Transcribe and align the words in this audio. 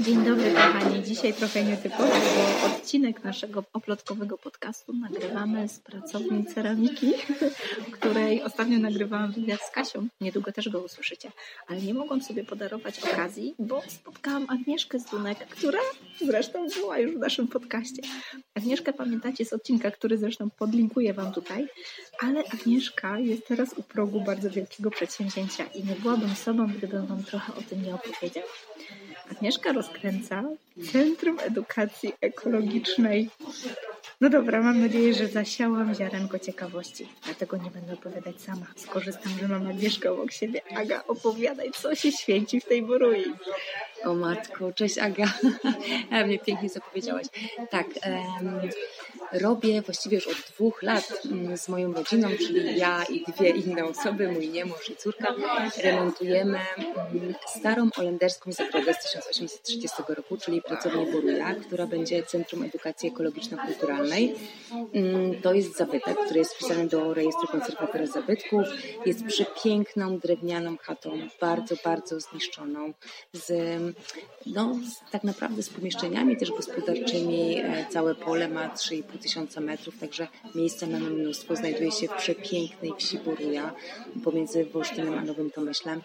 Dzień 0.00 0.24
dobry 0.24 0.52
kochani. 0.52 1.02
Dzisiaj 1.02 1.34
trochę 1.34 1.64
nietypowo, 1.64 2.04
bo 2.06 2.66
odcinek 2.66 3.24
naszego 3.24 3.64
oplotkowego 3.72 4.38
podcastu 4.38 4.92
nagrywamy 4.92 5.68
z 5.68 5.78
pracowni 5.78 6.46
ceramiki, 6.46 7.12
której 7.92 8.42
ostatnio 8.42 8.78
nagrywałam 8.78 9.32
wywiad 9.32 9.60
z 9.62 9.70
Kasią. 9.70 10.06
Niedługo 10.20 10.52
też 10.52 10.68
go 10.68 10.80
usłyszycie. 10.80 11.32
Ale 11.66 11.80
nie 11.80 11.94
mogłam 11.94 12.22
sobie 12.22 12.44
podarować 12.44 13.00
okazji, 13.04 13.54
bo 13.58 13.82
spotkałam 13.88 14.46
Agnieszkę 14.48 14.98
z 14.98 15.04
Dunek, 15.04 15.38
która 15.48 15.80
zresztą 16.20 16.66
była 16.76 16.98
już 16.98 17.14
w 17.14 17.18
naszym 17.18 17.48
podcaście. 17.48 18.02
Agnieszkę 18.54 18.92
pamiętacie 18.92 19.44
z 19.44 19.52
odcinka, 19.52 19.90
który 19.90 20.18
zresztą 20.18 20.50
podlinkuję 20.50 21.14
Wam 21.14 21.32
tutaj, 21.32 21.68
ale 22.20 22.40
Agnieszka 22.52 23.18
jest 23.18 23.46
teraz 23.46 23.72
u 23.72 23.82
progu 23.82 24.20
bardzo 24.20 24.50
wielkiego 24.50 24.90
przedsięwzięcia 24.90 25.64
i 25.64 25.84
nie 25.84 25.94
byłabym 25.94 26.34
sobą, 26.34 26.66
gdybym 26.66 27.06
Wam 27.06 27.24
trochę 27.24 27.54
o 27.54 27.62
tym 27.62 27.82
nie 27.82 27.94
opowiedziała. 27.94 28.46
Agnieszka 29.36 29.72
rozkręca 29.72 30.44
Centrum 30.92 31.38
Edukacji 31.40 32.12
Ekologicznej. 32.20 33.30
No 34.20 34.30
dobra, 34.30 34.62
mam 34.62 34.80
nadzieję, 34.80 35.14
że 35.14 35.28
zasiałam 35.28 35.94
ziarenko 35.94 36.38
ciekawości. 36.38 37.08
Dlatego 37.24 37.56
nie 37.56 37.70
będę 37.70 37.92
opowiadać 37.92 38.40
sama. 38.40 38.66
Skorzystam, 38.76 39.32
że 39.40 39.48
mam 39.48 39.66
Agnieszkę 39.66 40.12
obok 40.12 40.32
siebie. 40.32 40.60
Aga, 40.76 41.04
opowiadaj, 41.08 41.70
co 41.72 41.94
się 41.94 42.12
święci 42.12 42.60
w 42.60 42.64
tej 42.64 42.82
borui. 42.82 43.24
O 44.04 44.14
matko, 44.14 44.72
cześć 44.72 44.98
Aga. 44.98 45.32
mnie 46.26 46.38
pięknie 46.38 46.68
zapowiedziałaś. 46.68 47.26
Tak, 47.70 47.86
um, 47.86 48.60
robię 49.34 49.82
właściwie 49.82 50.16
już 50.16 50.26
od 50.26 50.36
dwóch 50.36 50.82
lat 50.82 51.12
mm, 51.32 51.56
z 51.56 51.68
moją 51.68 51.92
rodziną, 51.92 52.28
czyli 52.38 52.78
ja 52.78 53.04
i 53.04 53.24
dwie 53.32 53.50
inne 53.50 53.84
osoby, 53.84 54.32
mój 54.32 54.48
niemąż 54.48 54.90
i 54.90 54.96
córka, 54.96 55.34
remontujemy 55.82 56.58
mm, 57.12 57.34
starą 57.46 57.90
holenderską 57.94 58.52
zagrodę 58.52 58.94
z 58.94 59.02
1830 59.02 60.02
roku, 60.08 60.36
czyli 60.36 60.62
pracownię 60.62 61.06
Boruja, 61.12 61.54
która 61.54 61.86
będzie 61.86 62.22
Centrum 62.22 62.62
Edukacji 62.62 63.12
Ekologiczno-Kulturalnej. 63.12 64.34
Mm, 64.92 65.42
to 65.42 65.54
jest 65.54 65.76
zabytek, 65.76 66.16
który 66.24 66.38
jest 66.38 66.54
wpisany 66.54 66.88
do 66.88 67.14
rejestru 67.14 67.48
konserwatora 67.48 68.06
zabytków. 68.06 68.62
Jest 69.06 69.24
przepiękną 69.24 70.18
drewnianą 70.18 70.76
chatą, 70.76 71.18
bardzo, 71.40 71.74
bardzo 71.84 72.20
zniszczoną, 72.20 72.92
z, 73.32 73.52
no, 74.46 74.74
z, 74.74 75.10
tak 75.10 75.24
naprawdę 75.24 75.62
z 75.62 75.68
pomieszczeniami 75.68 76.36
też 76.36 76.50
gospodarczymi. 76.50 77.58
E, 77.58 77.86
całe 77.90 78.14
pole 78.14 78.48
ma 78.48 78.68
3,5 78.68 79.23
tysiąca 79.24 79.60
metrów, 79.60 79.98
także 79.98 80.28
miejsca 80.54 80.86
na 80.86 80.98
mnóstwo. 80.98 81.56
Znajduje 81.56 81.92
się 81.92 82.08
w 82.08 82.14
przepięknej 82.14 82.92
wsi 82.98 83.18
Boruja 83.18 83.74
pomiędzy 84.24 84.64
Wolsztynem 84.64 85.18
a 85.18 85.24
Nowym 85.24 85.50
Tomyślem. 85.50 86.02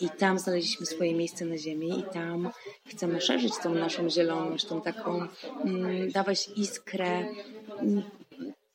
I 0.00 0.08
tam 0.10 0.38
znaleźliśmy 0.38 0.86
swoje 0.86 1.14
miejsce 1.14 1.44
na 1.44 1.58
ziemi 1.58 1.98
i 1.98 2.02
tam 2.14 2.50
chcemy 2.86 3.20
szerzyć 3.20 3.52
tą 3.62 3.74
naszą 3.74 4.10
zieloność, 4.10 4.64
tą 4.64 4.80
taką, 4.80 5.28
mm, 5.64 6.10
dawać 6.10 6.50
iskrę, 6.56 7.24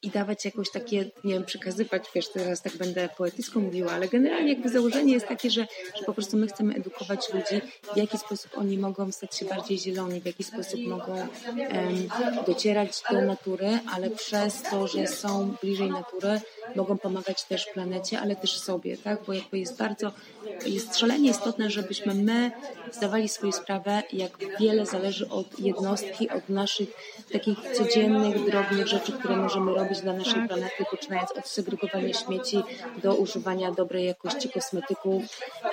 i 0.01 0.09
dawać 0.09 0.45
jakoś 0.45 0.71
takie, 0.71 0.97
nie 1.23 1.33
wiem, 1.33 1.45
przekazywać, 1.45 2.03
wiesz, 2.15 2.29
teraz 2.29 2.61
tak 2.61 2.77
będę 2.77 3.09
poetycko 3.17 3.59
mówiła, 3.59 3.91
ale 3.91 4.07
generalnie 4.07 4.53
jakby 4.53 4.69
założenie 4.69 5.13
jest 5.13 5.27
takie, 5.27 5.51
że, 5.51 5.67
że 5.99 6.05
po 6.05 6.13
prostu 6.13 6.37
my 6.37 6.47
chcemy 6.47 6.75
edukować 6.75 7.33
ludzi, 7.33 7.61
w 7.93 7.97
jaki 7.97 8.17
sposób 8.17 8.57
oni 8.57 8.77
mogą 8.77 9.11
stać 9.11 9.35
się 9.35 9.45
bardziej 9.45 9.79
zieloni, 9.79 10.21
w 10.21 10.25
jaki 10.25 10.43
sposób 10.43 10.79
mogą 10.79 11.15
um, 11.15 11.27
docierać 12.45 13.03
do 13.11 13.21
natury, 13.21 13.79
ale 13.93 14.09
przez 14.09 14.61
to, 14.61 14.87
że 14.87 15.07
są 15.07 15.55
bliżej 15.61 15.89
natury, 15.89 16.41
mogą 16.75 16.97
pomagać 16.97 17.43
też 17.43 17.65
planecie, 17.73 18.19
ale 18.19 18.35
też 18.35 18.59
sobie, 18.59 18.97
tak? 18.97 19.23
Bo 19.27 19.33
jakby 19.33 19.59
jest 19.59 19.77
bardzo, 19.77 20.11
jest 20.65 20.97
szalenie 20.97 21.29
istotne, 21.29 21.69
żebyśmy 21.69 22.13
my 22.13 22.51
zdawali 22.91 23.29
sobie 23.29 23.53
sprawę, 23.53 24.03
jak 24.13 24.31
wiele 24.59 24.85
zależy 24.85 25.29
od 25.29 25.59
jednostki, 25.59 26.29
od 26.29 26.49
naszych 26.49 26.89
takich 27.31 27.57
codziennych, 27.73 28.45
drobnych 28.45 28.87
rzeczy, 28.87 29.11
które 29.11 29.35
możemy 29.35 29.73
robić 29.73 30.01
dla 30.01 30.13
naszej 30.13 30.33
tak. 30.33 30.47
planety, 30.47 30.85
poczynając 30.91 31.31
od 31.31 31.47
segregowania 31.47 32.13
śmieci 32.13 32.63
do 33.03 33.15
używania 33.15 33.71
dobrej 33.71 34.05
jakości 34.05 34.49
kosmetyków. 34.49 35.23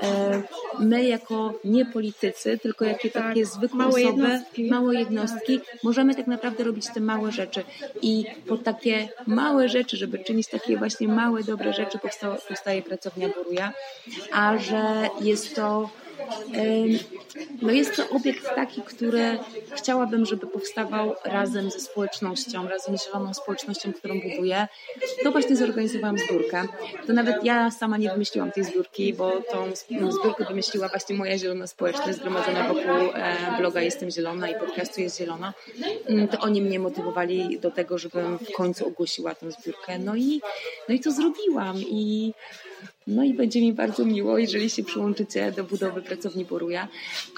E, 0.02 0.42
my 0.78 1.04
jako 1.04 1.54
nie 1.64 1.86
politycy, 1.86 2.58
tylko 2.58 2.84
jakie 2.84 3.10
tak, 3.10 3.22
takie 3.22 3.46
zwykłe 3.46 3.78
małe 3.78 3.90
osoby, 3.90 4.22
jednostki. 4.22 4.70
małe 4.70 4.94
jednostki, 4.94 5.60
możemy 5.82 6.14
tak 6.14 6.26
naprawdę 6.26 6.64
robić 6.64 6.86
te 6.94 7.00
małe 7.00 7.32
rzeczy 7.32 7.64
i 8.02 8.24
po 8.48 8.56
takie 8.56 9.08
małe 9.26 9.68
rzeczy, 9.68 9.96
żeby 9.96 10.18
czynić 10.18 10.48
takie 10.48 10.76
właśnie 10.76 11.08
małe, 11.08 11.42
dobre 11.42 11.72
rzeczy 11.72 11.98
powstaje 12.48 12.82
pracownia 12.82 13.28
Boruja, 13.28 13.72
a 14.32 14.58
że 14.58 14.73
jest 15.20 15.56
to 15.56 15.90
no 17.62 17.72
jest 17.72 17.96
to 17.96 18.08
obiekt 18.08 18.54
taki, 18.54 18.82
który 18.82 19.38
chciałabym, 19.76 20.26
żeby 20.26 20.46
powstawał 20.46 21.14
razem 21.24 21.70
ze 21.70 21.80
społecznością, 21.80 22.68
razem 22.68 22.98
z 22.98 23.04
zieloną 23.04 23.34
społecznością, 23.34 23.92
którą 23.92 24.20
buduję. 24.20 24.68
To 25.22 25.32
właśnie 25.32 25.56
zorganizowałam 25.56 26.18
zbiórkę. 26.18 26.64
To 27.06 27.12
nawet 27.12 27.44
ja 27.44 27.70
sama 27.70 27.96
nie 27.96 28.10
wymyśliłam 28.10 28.52
tej 28.52 28.64
zbiórki, 28.64 29.14
bo 29.14 29.32
tą 29.52 29.70
zbiórkę 30.10 30.44
wymyśliła 30.44 30.88
właśnie 30.88 31.16
moja 31.16 31.38
zielona 31.38 31.66
społeczność 31.66 32.18
zgromadzona 32.18 32.68
wokół 32.68 33.10
e, 33.14 33.36
bloga 33.58 33.80
Jestem 33.80 34.10
Zielona 34.10 34.48
i 34.48 34.54
podcastu 34.54 35.00
Jest 35.00 35.18
Zielona. 35.18 35.52
Mm, 36.06 36.28
to 36.28 36.38
oni 36.38 36.62
mnie 36.62 36.78
motywowali 36.78 37.58
do 37.58 37.70
tego, 37.70 37.98
żebym 37.98 38.38
w 38.38 38.52
końcu 38.52 38.86
ogłosiła 38.86 39.34
tę 39.34 39.50
zbiórkę. 39.52 39.98
No 39.98 40.16
i, 40.16 40.40
no 40.88 40.94
i 40.94 41.00
to 41.00 41.12
zrobiłam 41.12 41.76
i 41.76 42.32
no 43.06 43.24
i 43.24 43.34
będzie 43.34 43.60
mi 43.60 43.72
bardzo 43.72 44.04
miło, 44.04 44.38
jeżeli 44.38 44.70
się 44.70 44.84
przyłączycie 44.84 45.52
do 45.52 45.64
budowy 45.64 46.02
pracowni 46.02 46.44
Boruja, 46.44 46.88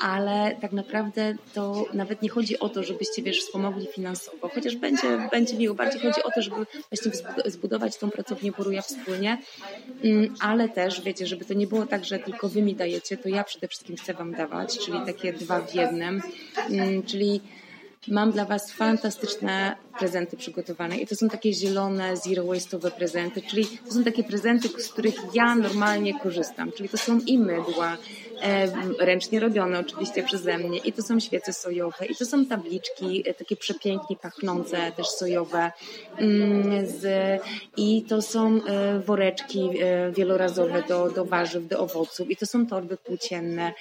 ale 0.02 0.56
tak 0.60 0.72
naprawdę 0.72 1.34
to 1.54 1.86
nawet 1.94 2.22
nie 2.22 2.28
chodzi 2.28 2.58
o 2.58 2.68
to, 2.68 2.82
żebyście, 2.82 3.22
wiesz, 3.22 3.40
wspomogli 3.40 3.86
finansowo, 3.86 4.48
chociaż 4.48 4.76
będzie, 4.76 5.28
będzie 5.30 5.56
miło. 5.56 5.74
Bardziej 5.74 6.00
chodzi 6.00 6.22
o 6.22 6.30
to, 6.30 6.42
żeby 6.42 6.56
właśnie 6.90 7.12
zbudować 7.46 7.96
tą 7.96 8.10
pracownię 8.10 8.52
Boruja 8.52 8.82
wspólnie, 8.82 9.38
mm, 10.04 10.34
ale 10.40 10.68
też, 10.68 11.00
wiecie, 11.00 11.26
żeby 11.26 11.44
to 11.44 11.54
nie 11.54 11.66
było 11.66 11.86
tak, 11.86 12.04
że 12.04 12.18
tylko 12.18 12.48
wy 12.48 12.62
mi 12.62 12.74
dajecie, 12.74 13.16
to 13.16 13.28
ja 13.28 13.44
przede 13.44 13.68
wszystkim 13.68 13.96
chcę 13.96 14.14
wam 14.14 14.32
dawać, 14.32 14.78
czyli 14.78 14.98
takie 15.06 15.32
dwa 15.32 15.60
w 15.60 15.74
jednym, 15.74 16.22
mm, 16.70 17.02
czyli 17.02 17.40
Mam 18.08 18.32
dla 18.32 18.44
Was 18.44 18.72
fantastyczne 18.72 19.76
prezenty 19.98 20.36
przygotowane 20.36 20.96
i 20.96 21.06
to 21.06 21.16
są 21.16 21.28
takie 21.28 21.52
zielone, 21.52 22.16
zero 22.16 22.42
waste'owe 22.44 22.90
prezenty, 22.90 23.42
czyli 23.42 23.66
to 23.86 23.94
są 23.94 24.04
takie 24.04 24.24
prezenty, 24.24 24.68
z 24.68 24.88
których 24.88 25.14
ja 25.34 25.54
normalnie 25.54 26.20
korzystam, 26.20 26.72
czyli 26.72 26.88
to 26.88 26.98
są 26.98 27.20
i 27.26 27.38
mydła, 27.38 27.96
e, 28.42 28.68
ręcznie 29.00 29.40
robione 29.40 29.78
oczywiście 29.78 30.22
przeze 30.22 30.58
mnie 30.58 30.78
i 30.78 30.92
to 30.92 31.02
są 31.02 31.20
świece 31.20 31.52
sojowe 31.52 32.06
i 32.06 32.16
to 32.16 32.26
są 32.26 32.46
tabliczki 32.46 33.22
e, 33.28 33.34
takie 33.34 33.56
przepięknie 33.56 34.16
pachnące, 34.16 34.92
też 34.96 35.06
sojowe 35.06 35.72
mm, 36.18 36.86
z, 36.86 37.06
i 37.76 38.02
to 38.02 38.22
są 38.22 38.60
e, 38.64 38.98
woreczki 38.98 39.70
wielorazowe 40.12 40.82
do, 40.88 41.10
do 41.10 41.24
warzyw, 41.24 41.68
do 41.68 41.78
owoców 41.78 42.30
i 42.30 42.36
to 42.36 42.46
są 42.46 42.66
torby 42.66 42.96
płócienne. 42.96 43.72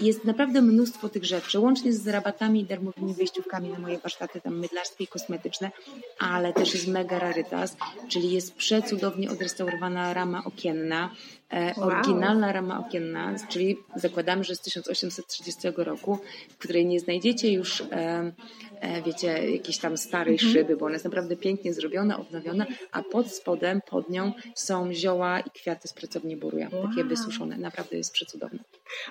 Jest 0.00 0.24
naprawdę 0.24 0.62
mnóstwo 0.62 1.08
tych 1.08 1.24
rzeczy, 1.24 1.58
łącznie 1.58 1.92
z 1.92 2.08
rabatami 2.08 2.60
i 2.60 2.64
darmowymi 2.64 3.14
wyjściówkami 3.38 3.68
na 3.68 3.78
moje 3.78 3.98
warsztaty 3.98 4.40
tam 4.40 4.58
mydlarskie 4.58 5.04
i 5.04 5.06
kosmetyczne, 5.06 5.70
ale 6.18 6.52
też 6.52 6.74
jest 6.74 6.88
mega 6.88 7.18
rarytas, 7.18 7.76
czyli 8.08 8.32
jest 8.32 8.54
przecudownie 8.54 9.30
odrestaurowana 9.30 10.14
rama 10.14 10.42
okienna, 10.44 11.10
wow. 11.52 11.88
Oryginalna 11.88 12.52
rama 12.52 12.86
okienna, 12.86 13.34
czyli 13.48 13.76
zakładamy, 13.96 14.44
że 14.44 14.54
z 14.54 14.60
1830 14.60 15.68
roku, 15.76 16.18
w 16.50 16.58
której 16.58 16.86
nie 16.86 17.00
znajdziecie 17.00 17.52
już, 17.52 17.80
e, 17.80 18.32
e, 18.80 19.02
wiecie, 19.02 19.50
jakiejś 19.50 19.78
tam 19.78 19.96
starej 19.96 20.34
mhm. 20.34 20.52
szyby, 20.52 20.76
bo 20.76 20.86
ona 20.86 20.92
jest 20.92 21.04
naprawdę 21.04 21.36
pięknie 21.36 21.74
zrobiona, 21.74 22.20
odnowiona, 22.20 22.66
a 22.92 23.02
pod 23.02 23.32
spodem, 23.32 23.80
pod 23.90 24.10
nią 24.10 24.32
są 24.54 24.92
zioła 24.92 25.40
i 25.40 25.50
kwiaty 25.50 25.88
z 25.88 25.92
pracowni 25.92 26.36
Boruja, 26.36 26.68
wow. 26.72 26.88
takie 26.88 27.04
wysuszone. 27.04 27.58
Naprawdę 27.58 27.96
jest 27.96 28.12
przecudowne. 28.12 28.58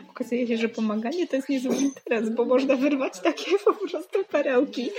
Okazuje 0.10 0.48
się, 0.48 0.58
że 0.58 0.70
pomaganie 0.70 1.28
to 1.28 1.36
jest 1.36 1.50
niezły 1.50 1.76
interes, 1.76 2.30
bo 2.30 2.46
można 2.46 2.76
wyrwać 2.76 3.20
takie 3.20 3.52
po 3.66 3.74
prostu 3.74 4.24
perełki. 4.32 4.90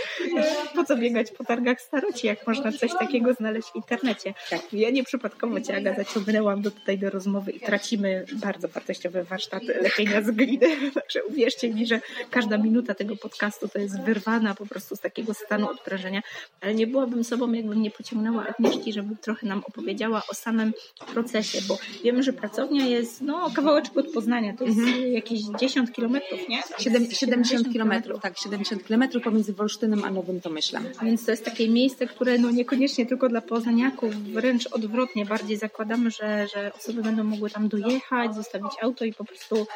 Po 0.74 0.84
co 0.84 0.96
biegać 0.96 1.30
po 1.30 1.44
targach 1.44 1.80
staroci, 1.80 2.26
jak 2.26 2.46
można 2.46 2.72
coś 2.72 2.92
takiego 2.98 3.32
znaleźć 3.32 3.68
w 3.68 3.76
internecie. 3.76 4.34
Tak. 4.50 4.72
Ja 4.72 4.90
nieprzypadkowo 4.90 5.60
Cię, 5.60 5.76
Aga, 5.76 5.94
zaciągnęłam 5.94 6.62
do 6.62 6.70
tutaj 6.70 6.98
do 6.98 7.10
rozmowy 7.10 7.27
rozmowy 7.28 7.52
i 7.52 7.60
tracimy 7.60 8.24
bardzo 8.32 8.68
wartościowe 8.68 9.24
warsztaty 9.24 9.78
lepienia 9.82 10.22
z 10.22 10.30
gliny. 10.30 10.66
Także 10.94 11.24
uwierzcie 11.24 11.74
mi, 11.74 11.86
że 11.86 12.00
każda 12.30 12.58
minuta 12.58 12.94
tego 12.94 13.16
podcastu 13.16 13.68
to 13.68 13.78
jest 13.78 14.00
wyrwana 14.00 14.54
po 14.54 14.66
prostu 14.66 14.96
z 14.96 15.00
takiego 15.00 15.34
stanu 15.34 15.70
odprężenia. 15.70 16.22
Ale 16.60 16.74
nie 16.74 16.86
byłabym 16.86 17.24
sobą, 17.24 17.52
jakbym 17.52 17.82
nie 17.82 17.90
pociągnęła 17.90 18.46
Agnieszki, 18.46 18.92
żeby 18.92 19.16
trochę 19.16 19.46
nam 19.46 19.62
opowiedziała 19.64 20.22
o 20.28 20.34
samym 20.34 20.72
procesie, 21.14 21.58
bo 21.68 21.78
wiemy, 22.04 22.22
że 22.22 22.32
pracownia 22.32 22.86
jest 22.86 23.20
no, 23.20 23.50
kawałeczek 23.54 23.96
od 23.96 24.12
Poznania, 24.12 24.56
to 24.56 24.64
jest 24.64 24.78
mhm. 24.78 25.12
jakieś 25.12 25.40
10 25.60 25.92
kilometrów, 25.92 26.48
nie? 26.48 26.62
70, 26.78 27.18
70 27.18 27.72
kilometrów, 27.72 28.22
tak, 28.22 28.38
70 28.38 28.86
kilometrów 28.86 29.24
pomiędzy 29.24 29.52
Wolsztynem 29.52 30.04
a 30.04 30.10
Nowym 30.10 30.40
Tomyślem. 30.40 30.84
Więc 31.02 31.24
to 31.24 31.30
jest 31.30 31.44
takie 31.44 31.68
miejsce, 31.68 32.06
które 32.06 32.38
no 32.38 32.50
niekoniecznie 32.50 33.06
tylko 33.06 33.28
dla 33.28 33.40
poznaniaków, 33.40 34.14
wręcz 34.14 34.66
odwrotnie, 34.66 35.26
bardziej 35.26 35.56
zakładamy, 35.56 36.10
że, 36.10 36.46
że 36.54 36.72
osoby 36.78 37.02
będą 37.02 37.17
mogły 37.24 37.50
tam 37.50 37.68
dojechać, 37.68 38.34
zostawić 38.34 38.72
auto 38.82 39.04
i 39.04 39.12
po 39.12 39.24
prostu 39.24 39.66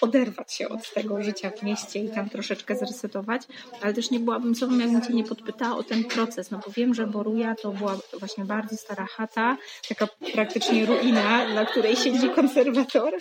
oderwać 0.00 0.52
się 0.52 0.68
od 0.68 0.94
tego 0.94 1.22
życia 1.22 1.50
w 1.50 1.62
mieście 1.62 2.00
i 2.00 2.10
tam 2.10 2.30
troszeczkę 2.30 2.76
zresetować, 2.76 3.42
ale 3.82 3.94
też 3.94 4.10
nie 4.10 4.20
byłabym 4.20 4.54
sobą, 4.54 4.78
jakbym 4.78 5.02
Cię 5.02 5.12
nie 5.12 5.24
podpytała 5.24 5.76
o 5.76 5.82
ten 5.82 6.04
proces, 6.04 6.50
no 6.50 6.60
bo 6.66 6.72
wiem, 6.72 6.94
że 6.94 7.06
Boruja 7.06 7.54
to 7.54 7.70
była 7.70 7.98
właśnie 8.20 8.44
bardzo 8.44 8.76
stara 8.76 9.06
chata, 9.06 9.56
taka 9.88 10.08
praktycznie 10.34 10.86
ruina, 10.86 11.54
na 11.54 11.66
której 11.66 11.96
siedzi 11.96 12.30
konserwator, 12.30 13.12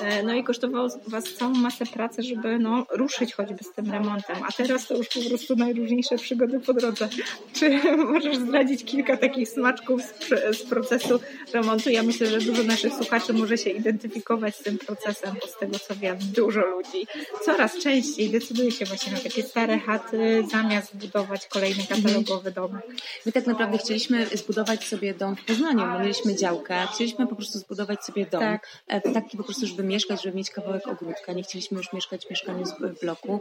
e, 0.00 0.22
no 0.22 0.34
i 0.34 0.44
kosztowało 0.44 0.88
Was 1.06 1.34
całą 1.34 1.54
masę 1.54 1.86
pracy, 1.86 2.22
żeby 2.22 2.58
no, 2.58 2.86
ruszyć 2.90 3.34
choćby 3.34 3.64
z 3.64 3.72
tym 3.72 3.92
remontem, 3.92 4.36
a 4.48 4.52
teraz 4.52 4.86
to 4.86 4.96
już 4.96 5.08
po 5.08 5.20
prostu 5.28 5.56
najróżniejsze 5.56 6.16
przygody 6.16 6.60
po 6.60 6.72
drodze. 6.72 7.08
Czy 7.52 7.80
możesz 7.96 8.36
zdradzić 8.36 8.84
kilka 8.84 9.16
takich 9.16 9.48
smaczków 9.48 10.02
z, 10.02 10.56
z 10.56 10.62
procesu 10.62 11.20
remontu? 11.52 11.90
Ja 11.90 12.02
myślę, 12.02 12.26
że 12.26 12.38
dużo 12.38 12.62
naszych 12.62 12.93
słuchaczy 12.96 13.32
może 13.32 13.58
się 13.58 13.70
identyfikować 13.70 14.56
z 14.56 14.62
tym 14.62 14.78
procesem, 14.78 15.34
bo 15.40 15.46
z 15.46 15.58
tego 15.58 15.78
co 15.78 15.94
wiem, 15.96 16.18
dużo 16.20 16.60
ludzi 16.60 17.06
coraz 17.44 17.78
częściej 17.78 18.30
decyduje 18.30 18.70
się 18.72 18.84
właśnie 18.84 19.12
na 19.12 19.18
takie 19.18 19.42
stare 19.42 19.78
chaty, 19.78 20.44
zamiast 20.50 20.96
budować 20.96 21.46
kolejny 21.46 21.84
katalogowy 21.88 22.50
domek. 22.50 22.82
My 23.26 23.32
tak 23.32 23.46
naprawdę 23.46 23.78
chcieliśmy 23.78 24.26
zbudować 24.26 24.84
sobie 24.84 25.14
dom 25.14 25.36
w 25.36 25.44
Poznaniu, 25.44 25.86
bo 25.92 25.98
mieliśmy 25.98 26.36
działkę, 26.36 26.86
chcieliśmy 26.94 27.26
po 27.26 27.36
prostu 27.36 27.58
zbudować 27.58 28.04
sobie 28.04 28.26
dom, 28.26 28.40
tak. 28.40 28.68
E, 28.88 29.00
taki 29.00 29.36
po 29.36 29.44
prostu, 29.44 29.66
żeby 29.66 29.82
mieszkać, 29.82 30.22
żeby 30.22 30.36
mieć 30.36 30.50
kawałek 30.50 30.86
ogródka, 30.86 31.32
nie 31.32 31.42
chcieliśmy 31.42 31.78
już 31.78 31.92
mieszkać 31.92 32.26
w 32.26 32.30
mieszkaniu 32.30 32.64
w 32.64 33.00
bloku. 33.00 33.40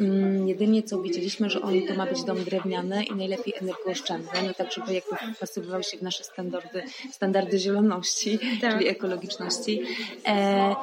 Mm, 0.00 0.48
jedynie 0.48 0.82
co 0.82 1.02
widzieliśmy, 1.02 1.50
że 1.50 1.62
on 1.62 1.74
to 1.88 1.94
ma 1.94 2.06
być 2.06 2.24
dom 2.24 2.44
drewniany 2.44 3.04
i 3.04 3.14
najlepiej 3.14 3.54
energooszczędny, 3.60 4.42
no 4.46 4.54
tak, 4.54 4.72
żeby 4.72 4.94
jakby 4.94 5.34
wpasowywał 5.34 5.82
się 5.82 5.96
w 5.96 6.02
nasze 6.02 6.24
standardy, 6.24 6.82
standardy 7.12 7.58
zieloności, 7.58 8.38
tak. 8.60 8.72
czyli 8.72 8.86
ekologiczności. 8.94 9.82
E, 10.26 10.74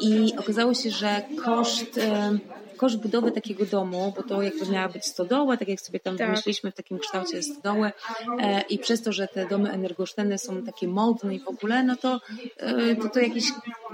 I 0.00 0.32
okazało 0.38 0.74
się, 0.74 0.90
że 0.90 1.22
koszt 1.44 1.98
e, 1.98 2.38
koszt 2.76 2.96
budowy 2.96 3.32
takiego 3.32 3.66
domu, 3.66 4.12
bo 4.16 4.22
to 4.22 4.42
jakby 4.42 4.66
miała 4.66 4.88
być 4.88 5.04
stodoła, 5.06 5.56
tak 5.56 5.68
jak 5.68 5.80
sobie 5.80 6.00
tam 6.00 6.16
tak. 6.16 6.26
wymyśliliśmy 6.26 6.70
w 6.70 6.74
takim 6.74 6.98
kształcie 6.98 7.42
stodoły 7.42 7.92
e, 8.40 8.60
i 8.60 8.78
przez 8.78 9.02
to, 9.02 9.12
że 9.12 9.28
te 9.28 9.48
domy 9.48 9.70
energooszczędne 9.70 10.38
są 10.38 10.62
takie 10.62 10.88
modne 10.88 11.34
i 11.34 11.40
w 11.40 11.48
ogóle, 11.48 11.84
no 11.84 11.96
to 11.96 12.20
e, 12.56 12.96
to, 12.96 13.08
to 13.08 13.20
jakieś 13.20 13.44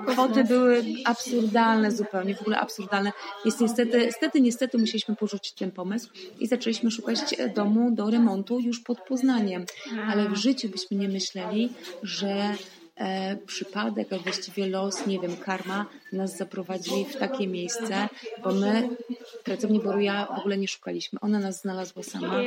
kwoty 0.06 0.44
były 0.44 0.84
absurdalne 1.05 1.93
zupełnie, 1.93 2.34
w 2.34 2.40
ogóle 2.40 2.58
absurdalne. 2.61 3.12
Jest 3.44 3.61
niestety, 3.61 3.99
niestety, 4.06 4.40
niestety 4.40 4.78
musieliśmy 4.78 5.16
porzucić 5.16 5.52
ten 5.52 5.70
pomysł 5.70 6.08
i 6.40 6.46
zaczęliśmy 6.46 6.90
szukać 6.90 7.19
domu 7.55 7.90
do 7.90 8.11
remontu 8.11 8.61
już 8.61 8.81
pod 8.81 9.00
Poznaniem, 9.00 9.64
ale 10.08 10.28
w 10.28 10.37
życiu 10.37 10.69
byśmy 10.69 10.96
nie 10.96 11.08
myśleli, 11.08 11.73
że 12.02 12.28
e, 12.28 12.55
przypadek, 13.47 14.12
a 14.12 14.19
właściwie 14.19 14.67
los, 14.67 15.06
nie 15.06 15.19
wiem, 15.19 15.37
karma 15.37 15.87
nas 16.12 16.36
zaprowadzi 16.36 17.04
w 17.04 17.16
takie 17.16 17.46
miejsce, 17.46 18.08
bo 18.44 18.52
my 18.52 18.88
pracowni 19.44 19.80
Boruja 19.80 20.26
w 20.36 20.38
ogóle 20.38 20.58
nie 20.58 20.68
szukaliśmy. 20.68 21.20
Ona 21.20 21.38
nas 21.38 21.60
znalazła 21.60 22.02
sama 22.02 22.42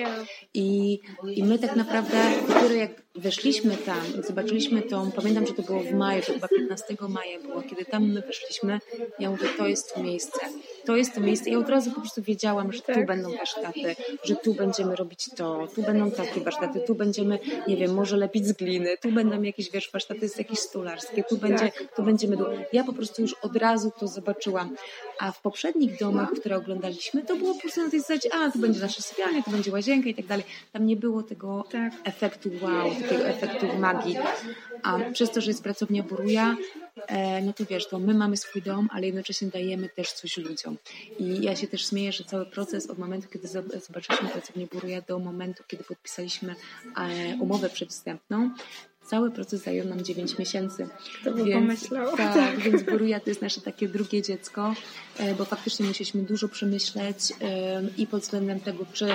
i, 0.53 0.99
i 1.35 1.43
my 1.43 1.59
tak 1.59 1.75
naprawdę 1.75 2.17
dopiero 2.47 2.73
jak 2.75 3.03
weszliśmy 3.15 3.77
tam 3.77 4.01
i 4.19 4.27
zobaczyliśmy 4.27 4.81
tą, 4.81 5.11
pamiętam, 5.11 5.47
że 5.47 5.53
to 5.53 5.61
było 5.61 5.79
w 5.79 5.91
maju, 5.91 6.21
to 6.21 6.33
chyba 6.33 6.47
15 6.47 6.95
maja 7.09 7.39
było, 7.39 7.61
kiedy 7.61 7.85
tam 7.85 8.11
my 8.11 8.21
weszliśmy, 8.21 8.79
ja 9.19 9.29
mówię, 9.29 9.47
to 9.57 9.67
jest 9.67 9.93
to 9.93 10.03
miejsce. 10.03 10.39
To 10.85 10.95
jest 10.95 11.15
to 11.15 11.21
miejsce. 11.21 11.49
Ja 11.49 11.57
od 11.57 11.69
razu 11.69 11.91
po 11.91 12.01
prostu 12.01 12.21
wiedziałam, 12.21 12.71
że 12.71 12.79
tu 12.79 12.93
tak. 12.93 13.05
będą 13.05 13.31
warsztaty, 13.37 13.95
że 14.23 14.35
tu 14.35 14.53
będziemy 14.53 14.95
robić 14.95 15.29
to, 15.35 15.67
tu 15.75 15.81
będą 15.81 16.11
takie 16.11 16.41
warsztaty, 16.41 16.79
tu 16.87 16.95
będziemy, 16.95 17.39
nie 17.67 17.77
wiem, 17.77 17.93
może 17.93 18.17
lepić 18.17 18.47
z 18.47 18.53
gliny, 18.53 18.97
tu 19.01 19.11
będą 19.11 19.41
jakieś, 19.41 19.71
wiesz, 19.71 19.91
warsztaty 19.91 20.29
jakieś 20.37 20.59
stolarskie, 20.59 21.23
tu 21.23 21.37
będzie, 21.37 21.71
tak. 21.71 21.95
tu 21.95 22.03
będziemy, 22.03 22.37
ja 22.73 22.83
po 22.83 22.93
prostu 22.93 23.21
już 23.21 23.33
od 23.33 23.52
razu 23.55 23.91
to 23.99 24.07
zobaczyłam. 24.07 24.75
A 25.19 25.31
w 25.31 25.41
poprzednich 25.41 25.99
domach, 25.99 26.31
które 26.31 26.57
oglądaliśmy, 26.57 27.23
to 27.23 27.35
było 27.35 27.53
po 27.53 27.59
prostu 27.59 27.83
na 27.83 27.89
tej 27.89 27.99
zasadzie, 27.99 28.29
a 28.33 28.51
tu 28.51 28.59
będzie 28.59 28.79
nasza 28.79 29.01
sypialnia, 29.01 29.43
tu 29.43 29.51
będzie 29.51 29.71
łazienka 29.71 30.09
i 30.09 30.13
tak 30.13 30.25
dalej. 30.25 30.45
Tam 30.71 30.85
nie 30.85 30.95
było 30.95 31.23
tego 31.23 31.65
tak. 31.71 31.93
efektu 32.03 32.49
wow, 32.61 32.95
takiego 33.01 33.25
efektu 33.25 33.65
magii. 33.79 34.17
A 34.83 34.99
przez 35.13 35.31
to, 35.31 35.41
że 35.41 35.51
jest 35.51 35.63
pracownia 35.63 36.03
Boruja, 36.03 36.55
e, 37.07 37.41
no 37.41 37.53
to 37.53 37.65
wiesz, 37.65 37.87
to 37.87 37.99
my 37.99 38.13
mamy 38.13 38.37
swój 38.37 38.61
dom, 38.61 38.89
ale 38.91 39.05
jednocześnie 39.05 39.47
dajemy 39.47 39.89
też 39.89 40.11
coś 40.11 40.37
ludziom. 40.37 40.77
I 41.19 41.41
ja 41.41 41.55
się 41.55 41.67
też 41.67 41.89
śmieję, 41.89 42.11
że 42.11 42.23
cały 42.23 42.45
proces 42.45 42.89
od 42.89 42.97
momentu, 42.97 43.27
kiedy 43.33 43.47
zobaczyliśmy 43.87 44.29
pracownię 44.29 44.67
Boruja 44.73 45.01
do 45.01 45.19
momentu, 45.19 45.63
kiedy 45.67 45.83
podpisaliśmy 45.83 46.55
e, 46.97 47.35
umowę 47.39 47.69
przedwstępną, 47.69 48.49
Cały 49.05 49.31
proces 49.31 49.63
zajął 49.63 49.87
nam 49.87 50.03
9 50.03 50.37
miesięcy. 50.37 50.87
To 51.23 51.31
by 51.31 51.43
więc, 51.43 51.53
pomyślał. 51.53 52.17
Tak, 52.17 52.33
tak, 52.33 52.59
więc 52.59 52.83
Boruja 52.83 53.19
to 53.19 53.29
jest 53.29 53.41
nasze 53.41 53.61
takie 53.61 53.87
drugie 53.87 54.21
dziecko, 54.21 54.73
e, 55.17 55.35
bo 55.35 55.45
faktycznie 55.45 55.85
musieliśmy 55.85 56.21
dużo 56.21 56.47
przemyśleć 56.47 57.33
i 57.97 58.07
pod 58.07 58.21
względem 58.21 58.59
tego, 58.59 58.85
czy 58.93 59.07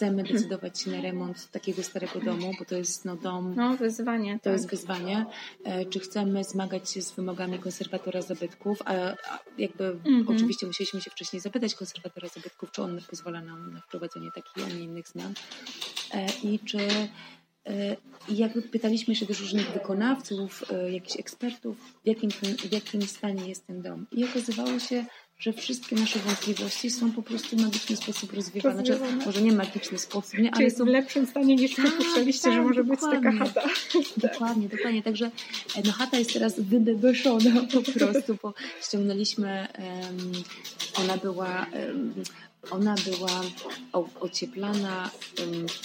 chcemy 0.00 0.22
decydować 0.22 0.80
się 0.80 0.90
na 0.90 1.00
remont 1.00 1.50
takiego 1.50 1.82
starego 1.82 2.20
domu, 2.20 2.52
bo 2.58 2.64
to 2.64 2.76
jest 2.76 3.04
no, 3.04 3.16
dom. 3.16 3.54
No, 3.56 3.76
wyzwanie. 3.76 4.38
To 4.38 4.44
tak. 4.44 4.52
jest 4.52 4.70
wyzwanie. 4.70 5.26
E, 5.64 5.84
czy 5.84 6.00
chcemy 6.00 6.44
zmagać 6.44 6.90
się 6.90 7.02
z 7.02 7.12
wymogami 7.12 7.58
konserwatora 7.58 8.22
zabytków, 8.22 8.78
a, 8.84 8.94
jakby 9.58 9.84
mm 9.84 10.24
-hmm. 10.24 10.34
oczywiście 10.34 10.66
musieliśmy 10.66 11.00
się 11.00 11.10
wcześniej 11.10 11.40
zapytać 11.40 11.74
konserwatora 11.74 12.28
zabytków, 12.28 12.70
czy 12.70 12.82
on 12.82 13.00
pozwala 13.10 13.40
nam 13.40 13.72
na 13.72 13.80
wprowadzenie 13.80 14.30
takich, 14.34 14.66
a 14.66 14.68
nie 14.68 14.84
innych 14.84 15.08
zmian. 15.08 15.34
E, 16.14 16.26
I 16.42 16.58
czy 16.58 16.78
i 18.28 18.36
jakby 18.36 18.62
pytaliśmy 18.62 19.16
się 19.16 19.26
też 19.26 19.40
różnych 19.40 19.70
wykonawców, 19.70 20.64
e, 20.70 20.92
jakichś 20.92 21.20
ekspertów, 21.20 21.76
w 22.04 22.06
jakim, 22.06 22.30
w 22.58 22.72
jakim 22.72 23.02
stanie 23.02 23.48
jest 23.48 23.66
ten 23.66 23.82
dom. 23.82 24.06
I 24.12 24.24
okazywało 24.24 24.78
się, 24.78 25.04
że 25.38 25.52
wszystkie 25.52 25.96
nasze 25.96 26.18
wątpliwości 26.18 26.90
są 26.90 27.12
po 27.12 27.22
prostu 27.22 27.56
w 27.56 27.62
magiczny 27.62 27.96
sposób 27.96 28.32
rozwiewane. 28.32 28.74
Znaczy, 28.74 29.00
może 29.26 29.42
nie 29.42 29.52
magiczny 29.52 29.98
sposób, 29.98 30.38
nie, 30.38 30.50
ale 30.54 30.64
jest 30.64 30.78
są... 30.78 30.84
w 30.84 30.88
lepszym 30.88 31.26
stanie 31.26 31.56
niż 31.56 31.76
tak, 31.76 31.86
przypuszczaliście, 31.86 32.42
tak, 32.42 32.52
że 32.52 32.62
może 32.62 32.84
dokładnie. 32.84 33.30
być 33.30 33.38
taka 33.38 33.44
chata. 33.44 33.68
Dokładnie, 34.28 34.68
dokładnie. 34.68 35.02
Także 35.02 35.26
e, 35.76 35.82
no, 35.84 35.92
chata 35.92 36.18
jest 36.18 36.32
teraz 36.32 36.60
wydebeszona 36.60 37.66
po 37.72 37.92
prostu, 37.92 38.36
bo 38.42 38.54
ściągnęliśmy, 38.82 39.68
um, 39.78 40.32
ona 40.94 41.16
była 41.16 41.66
um, 41.72 42.14
ona 42.70 42.94
była 42.94 43.40
ocieplana, 44.20 45.10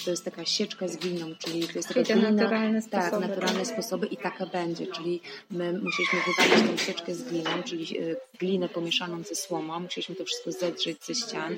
to 0.04 0.10
jest 0.10 0.24
taka 0.24 0.44
sieczka 0.44 0.88
z 0.88 0.96
gliną, 0.96 1.34
czyli 1.38 1.68
to 1.68 1.72
jest 1.78 1.88
taka 1.88 2.02
glina, 2.02 2.30
naturalne 2.30 2.82
tak, 2.82 3.04
sposoby. 3.04 3.26
Tak, 3.26 3.30
naturalne 3.30 3.64
sposoby 3.64 4.06
i 4.06 4.16
taka 4.16 4.46
będzie, 4.46 4.86
czyli 4.86 5.20
my 5.50 5.72
musieliśmy 5.72 6.18
wywalić 6.26 6.70
tą 6.70 6.76
sieczkę 6.76 7.14
z 7.14 7.22
gliną, 7.22 7.50
czyli 7.64 7.98
e, 7.98 8.16
glinę 8.38 8.68
pomieszaną 8.68 9.22
ze 9.22 9.34
słomą, 9.34 9.80
musieliśmy 9.80 10.14
to 10.14 10.24
wszystko 10.24 10.52
zedrzeć 10.52 11.04
ze 11.04 11.14
ścian, 11.14 11.56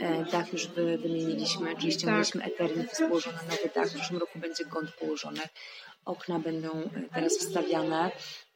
e, 0.00 0.24
dach 0.24 0.52
już 0.52 0.66
wymieniliśmy, 0.68 1.76
czyli 1.76 1.92
ściągnęliśmy 1.92 2.40
tak. 2.40 2.50
Eternit, 2.50 2.88
jest 2.88 3.00
położony 3.00 3.38
nowy 3.50 3.70
dach, 3.74 3.88
w 3.88 3.94
przyszłym 3.94 4.20
roku 4.20 4.38
będzie 4.38 4.64
kąt 4.64 4.90
położony, 4.90 5.40
okna 6.04 6.38
będą 6.38 6.68
e, 6.68 6.88
teraz 7.14 7.38
wstawiane. 7.38 8.10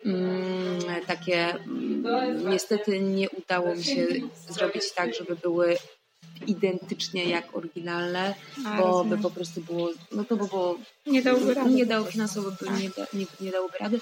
Mm, 0.04 0.78
takie 1.06 1.50
mm, 1.54 2.50
niestety 2.50 3.00
nie 3.00 3.30
udało 3.30 3.74
mi 3.74 3.84
się 3.84 4.06
zrobić 4.48 4.92
tak, 4.92 5.14
żeby 5.14 5.36
były 5.36 5.76
identycznie 6.46 7.24
jak 7.24 7.56
oryginalne, 7.56 8.34
A, 8.66 8.78
bo 8.78 8.86
rozumiem. 8.86 9.16
by 9.16 9.22
po 9.22 9.30
prostu 9.30 9.60
było, 9.60 9.88
no 10.12 10.24
to 10.24 10.36
by 10.36 10.46
było, 10.46 10.78
nie 11.06 11.22
dałoby 11.22 11.54
rady. 11.54 11.70
Nie 11.70 11.86
dało 11.86 12.04
finansowo, 12.06 12.50
by 12.50 12.82
nie, 12.82 12.88
da, 12.88 13.06
nie, 13.14 13.26
nie 13.40 13.50
dałoby 13.50 13.78
rady. 13.80 14.00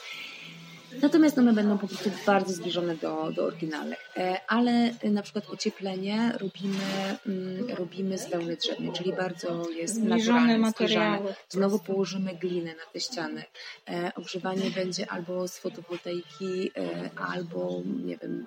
Natomiast 1.03 1.39
one 1.39 1.53
będą 1.53 1.79
po 1.79 1.89
prostu 1.89 2.11
bardzo 2.27 2.53
zbliżone 2.53 2.97
do, 2.97 3.33
do 3.33 3.45
oryginalnych. 3.45 3.99
E, 4.17 4.41
ale 4.49 4.95
na 5.05 5.23
przykład 5.23 5.51
ocieplenie 5.51 6.33
robimy, 6.39 6.79
mm, 7.27 7.72
robimy 7.83 8.19
z 8.19 8.29
wełny 8.31 8.57
drzewnej, 8.57 8.93
czyli 8.93 9.13
bardzo 9.13 9.71
jest 9.71 9.95
zbliżone 9.95 10.59
materiały. 10.59 11.35
Znowu 11.49 11.79
położymy 11.79 12.35
glinę 12.35 12.75
na 12.75 12.87
te 12.93 13.01
ściany. 13.01 13.45
E, 13.89 14.13
ogrzewanie 14.17 14.71
będzie 14.71 15.11
albo 15.11 15.49
z 15.49 15.59
fotowoltaiki, 15.59 16.71
e, 16.77 17.11
albo 17.33 17.83
nie 18.05 18.17
wiem, 18.17 18.47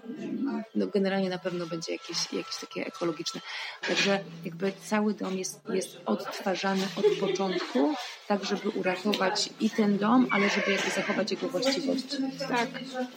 no 0.76 0.88
generalnie 0.88 1.30
na 1.30 1.38
pewno 1.38 1.66
będzie 1.66 1.92
jakieś, 1.92 2.34
jakieś 2.34 2.58
takie 2.62 2.86
ekologiczne. 2.86 3.42
Także 3.88 4.20
jakby 4.46 4.74
cały 4.84 5.14
dom 5.14 5.38
jest, 5.38 5.62
jest 5.70 5.98
odtwarzany 6.06 6.84
od 6.96 7.06
początku, 7.20 7.94
tak 8.28 8.46
żeby 8.46 8.70
uratować 8.70 9.50
i 9.60 9.70
ten 9.70 9.98
dom, 9.98 10.28
ale 10.32 10.50
żeby 10.50 10.72
jakby 10.72 10.90
zachować 10.90 11.32
jego 11.32 11.50
właściwości. 11.50 12.18
Tak, 12.50 12.70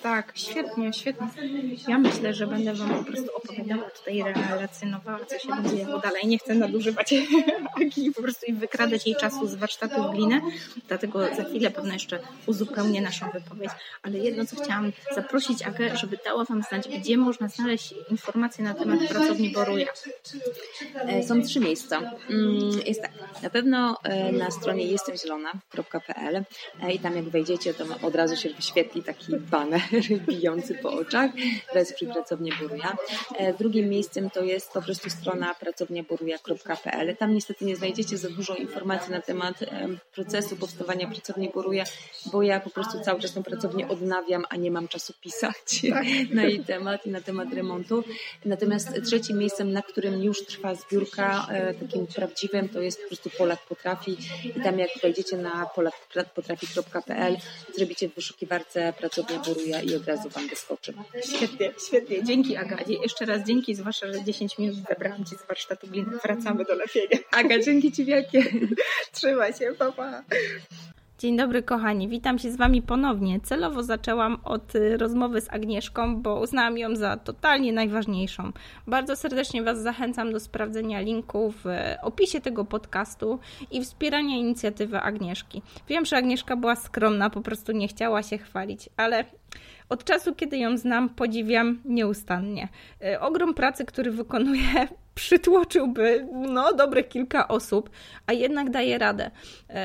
tak, 0.02 0.32
świetnie, 0.34 0.92
świetnie. 0.92 1.28
Ja 1.88 1.98
myślę, 1.98 2.34
że 2.34 2.46
będę 2.46 2.74
Wam 2.74 2.88
po 2.98 3.04
prostu 3.04 3.36
opowiadała 3.36 3.90
tutaj, 3.90 4.22
relacjonowała, 4.50 5.24
co 5.24 5.38
się 5.38 5.48
będzie 5.48 5.76
działo 5.84 6.00
dalej. 6.08 6.26
Nie 6.26 6.38
chcę 6.38 6.54
nadużywać 6.54 7.14
Agi 7.80 8.12
po 8.12 8.22
prostu 8.22 8.46
i 8.46 8.52
wykradać 8.52 9.06
jej 9.06 9.16
czasu 9.16 9.46
z 9.46 9.54
warsztatu 9.54 10.02
w 10.02 10.14
glinę, 10.14 10.40
dlatego 10.88 11.34
za 11.36 11.44
chwilę 11.44 11.70
pewno 11.70 11.92
jeszcze 11.92 12.18
uzupełnię 12.46 13.00
naszą 13.00 13.30
wypowiedź. 13.30 13.70
Ale 14.02 14.18
jedno, 14.18 14.46
co 14.46 14.56
chciałam 14.62 14.92
zaprosić 15.14 15.62
Agę, 15.62 15.96
żeby 15.96 16.18
dała 16.24 16.44
Wam 16.44 16.62
znać, 16.62 16.88
gdzie 16.88 17.16
można 17.16 17.48
znaleźć 17.48 17.94
informacje 18.10 18.64
na 18.64 18.74
temat 18.74 19.08
pracowni 19.08 19.52
Boruja. 19.52 19.86
E, 20.94 21.22
są 21.22 21.42
trzy 21.42 21.60
miejsca. 21.60 21.98
Mm, 22.30 22.70
jest 22.86 23.02
tak, 23.02 23.12
na 23.42 23.50
pewno 23.50 23.98
e, 24.02 24.32
na 24.32 24.50
stronie 24.50 24.84
jestemzielona.pl 24.84 26.44
e, 26.82 26.92
i 26.92 26.98
tam 26.98 27.16
jak 27.16 27.24
wejdziecie, 27.24 27.74
to 27.74 27.84
od 28.02 28.14
razu 28.14 28.36
się 28.36 28.50
wyświetli 28.50 29.02
taki 29.02 29.36
baner 29.36 29.80
bijący 30.28 30.74
po 30.74 30.92
oczach, 30.92 31.30
wesprzyj 31.74 32.08
pracownię 32.08 32.52
Boruja. 32.60 32.96
Drugim 33.58 33.88
miejscem 33.88 34.30
to 34.30 34.42
jest 34.42 34.72
po 34.72 34.82
prostu 34.82 35.10
strona 35.10 35.54
pracowniaboruja.pl. 36.04 37.16
Tam 37.16 37.34
niestety 37.34 37.64
nie 37.64 37.76
znajdziecie 37.76 38.18
za 38.18 38.28
dużo 38.30 38.54
informacji 38.54 39.12
na 39.12 39.20
temat 39.20 39.64
procesu 40.14 40.56
powstawania 40.56 41.08
pracowni 41.08 41.50
Boruja, 41.54 41.84
bo 42.32 42.42
ja 42.42 42.60
po 42.60 42.70
prostu 42.70 43.00
cały 43.00 43.20
czas 43.20 43.32
tę 43.32 43.42
pracownię 43.42 43.88
odnawiam, 43.88 44.44
a 44.48 44.56
nie 44.56 44.70
mam 44.70 44.88
czasu 44.88 45.12
pisać 45.20 45.82
tak. 45.90 46.04
na 46.34 46.44
jej 46.44 46.64
temat 46.64 47.06
i 47.06 47.10
na 47.10 47.20
temat 47.20 47.52
remontu. 47.54 48.04
Natomiast 48.44 48.88
trzecim 49.04 49.38
miejscem, 49.38 49.72
na 49.72 49.82
którym 49.82 50.22
już 50.22 50.44
trwa 50.44 50.74
zbiórka, 50.74 51.46
e, 51.50 51.74
takim 51.74 52.06
prawdziwym, 52.06 52.68
to 52.68 52.80
jest 52.80 53.02
po 53.02 53.06
prostu 53.06 53.30
Polak 53.38 53.66
Potrafi 53.68 54.16
i 54.56 54.60
tam 54.60 54.78
jak 54.78 54.90
wejdziecie 55.02 55.36
na 55.36 55.66
polakpotrafi.pl, 55.66 57.36
zrobicie 57.76 58.08
w 58.08 58.14
wyszukiwarce 58.14 58.92
pracownia 58.92 59.38
Boruja 59.38 59.82
i 59.82 59.94
od 59.94 60.06
razu 60.06 60.28
Wam 60.28 60.48
wyskoczy. 60.48 60.94
Świetnie, 61.24 61.72
świetnie. 61.86 62.24
Dzięki 62.24 62.56
Agadzie. 62.56 62.94
Jeszcze 62.94 63.24
raz 63.24 63.46
dzięki, 63.46 63.74
zwłaszcza, 63.74 64.12
że 64.12 64.24
10 64.24 64.58
minut 64.58 64.76
zebrałam 64.88 65.24
Ci 65.24 65.36
z 65.36 65.46
warsztatu 65.46 65.87
Wracamy 66.24 66.64
do 66.64 66.74
lepienia. 66.74 67.18
Aga, 67.30 67.58
dzięki 67.58 67.92
Ci 67.92 68.04
wielkie. 68.04 68.44
Trzymaj 69.12 69.52
się, 69.52 69.72
papa. 69.78 69.92
Pa. 70.28 70.36
Dzień 71.18 71.36
dobry 71.36 71.62
kochani, 71.62 72.08
witam 72.08 72.38
się 72.38 72.52
z 72.52 72.56
Wami 72.56 72.82
ponownie. 72.82 73.40
Celowo 73.40 73.82
zaczęłam 73.82 74.38
od 74.44 74.74
y, 74.74 74.96
rozmowy 74.96 75.40
z 75.40 75.50
Agnieszką, 75.50 76.22
bo 76.22 76.40
uznałam 76.40 76.78
ją 76.78 76.96
za 76.96 77.16
totalnie 77.16 77.72
najważniejszą. 77.72 78.52
Bardzo 78.86 79.16
serdecznie 79.16 79.62
Was 79.62 79.82
zachęcam 79.82 80.32
do 80.32 80.40
sprawdzenia 80.40 81.00
linku 81.00 81.52
w 81.52 81.64
opisie 82.02 82.40
tego 82.40 82.64
podcastu 82.64 83.38
i 83.70 83.84
wspierania 83.84 84.36
inicjatywy 84.36 85.00
Agnieszki. 85.00 85.62
Wiem, 85.88 86.06
że 86.06 86.16
Agnieszka 86.16 86.56
była 86.56 86.76
skromna, 86.76 87.30
po 87.30 87.40
prostu 87.40 87.72
nie 87.72 87.88
chciała 87.88 88.22
się 88.22 88.38
chwalić, 88.38 88.88
ale 88.96 89.24
od 89.88 90.04
czasu, 90.04 90.34
kiedy 90.34 90.58
ją 90.58 90.76
znam, 90.76 91.08
podziwiam 91.08 91.80
nieustannie. 91.84 92.68
Y, 93.04 93.20
ogrom 93.20 93.54
pracy, 93.54 93.84
który 93.84 94.10
wykonuje, 94.10 94.88
przytłoczyłby 95.18 96.28
no, 96.32 96.72
dobre 96.72 97.04
kilka 97.04 97.48
osób, 97.48 97.90
a 98.26 98.32
jednak 98.32 98.70
daje 98.70 98.98
radę. 98.98 99.30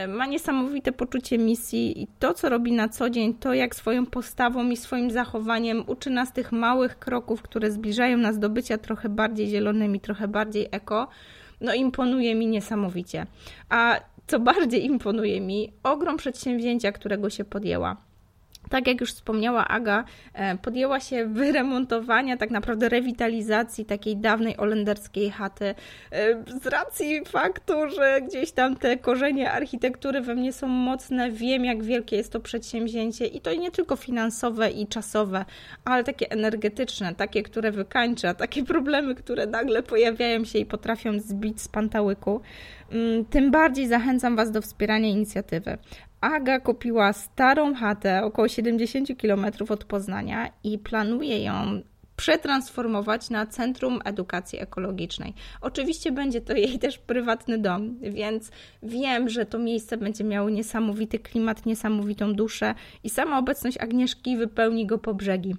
Y, 0.05 0.07
ma 0.07 0.25
niesamowite 0.25 0.91
poczucie 0.91 1.37
misji 1.37 2.01
i 2.01 2.07
to, 2.19 2.33
co 2.33 2.49
robi 2.49 2.71
na 2.71 2.89
co 2.89 3.09
dzień, 3.09 3.33
to 3.33 3.53
jak 3.53 3.75
swoją 3.75 4.05
postawą 4.05 4.69
i 4.69 4.77
swoim 4.77 5.11
zachowaniem 5.11 5.83
uczy 5.87 6.09
nas 6.09 6.33
tych 6.33 6.51
małych 6.51 6.99
kroków, 6.99 7.41
które 7.41 7.71
zbliżają 7.71 8.17
nas 8.17 8.39
do 8.39 8.49
bycia 8.49 8.77
trochę 8.77 9.09
bardziej 9.09 9.47
zielonymi, 9.47 9.99
trochę 9.99 10.27
bardziej 10.27 10.67
eko, 10.71 11.07
no 11.61 11.73
imponuje 11.73 12.35
mi 12.35 12.47
niesamowicie. 12.47 13.25
A 13.69 13.99
co 14.27 14.39
bardziej 14.39 14.85
imponuje 14.85 15.41
mi, 15.41 15.73
ogrom 15.83 16.17
przedsięwzięcia, 16.17 16.91
którego 16.91 17.29
się 17.29 17.45
podjęła 17.45 17.97
tak 18.69 18.87
jak 18.87 19.01
już 19.01 19.13
wspomniała 19.13 19.67
Aga, 19.67 20.03
e, 20.33 20.57
podjęła 20.57 20.99
się 20.99 21.25
wyremontowania, 21.25 22.37
tak 22.37 22.51
naprawdę 22.51 22.89
rewitalizacji 22.89 23.85
takiej 23.85 24.17
dawnej 24.17 24.57
olenderskiej 24.57 25.31
chaty. 25.31 25.65
E, 25.65 25.75
z 26.61 26.67
racji 26.67 27.21
faktu, 27.25 27.73
że 27.95 28.21
gdzieś 28.21 28.51
tam 28.51 28.75
te 28.75 28.97
korzenie 28.97 29.51
architektury 29.51 30.21
we 30.21 30.35
mnie 30.35 30.53
są 30.53 30.67
mocne, 30.67 31.31
wiem 31.31 31.65
jak 31.65 31.83
wielkie 31.83 32.15
jest 32.15 32.31
to 32.31 32.39
przedsięwzięcie 32.39 33.25
i 33.25 33.41
to 33.41 33.53
nie 33.53 33.71
tylko 33.71 33.95
finansowe 33.95 34.71
i 34.71 34.87
czasowe, 34.87 35.45
ale 35.85 36.03
takie 36.03 36.31
energetyczne, 36.31 37.15
takie, 37.15 37.43
które 37.43 37.71
wykańcza, 37.71 38.33
takie 38.33 38.63
problemy, 38.63 39.15
które 39.15 39.45
nagle 39.45 39.83
pojawiają 39.83 40.45
się 40.45 40.59
i 40.59 40.65
potrafią 40.65 41.19
zbić 41.19 41.61
z 41.61 41.67
pantałyku. 41.67 42.41
Mm, 42.91 43.25
tym 43.25 43.51
bardziej 43.51 43.87
zachęcam 43.87 44.35
Was 44.35 44.51
do 44.51 44.61
wspierania 44.61 45.09
inicjatywy. 45.09 45.77
Aga 46.23 46.59
kupiła 46.59 47.13
starą 47.13 47.75
chatę 47.75 48.23
około 48.23 48.47
70 48.47 49.07
km 49.21 49.45
od 49.69 49.83
Poznania 49.83 50.49
i 50.63 50.79
planuje 50.79 51.43
ją 51.43 51.81
przetransformować 52.15 53.29
na 53.29 53.45
Centrum 53.45 53.99
Edukacji 54.05 54.59
Ekologicznej. 54.59 55.33
Oczywiście 55.61 56.11
będzie 56.11 56.41
to 56.41 56.53
jej 56.53 56.79
też 56.79 56.97
prywatny 56.97 57.57
dom, 57.57 57.99
więc 58.01 58.51
wiem, 58.83 59.29
że 59.29 59.45
to 59.45 59.59
miejsce 59.59 59.97
będzie 59.97 60.23
miało 60.23 60.49
niesamowity 60.49 61.19
klimat, 61.19 61.65
niesamowitą 61.65 62.33
duszę 62.33 62.75
i 63.03 63.09
sama 63.09 63.39
obecność 63.39 63.77
Agnieszki 63.77 64.37
wypełni 64.37 64.85
go 64.85 64.97
po 64.97 65.13
brzegi. 65.13 65.55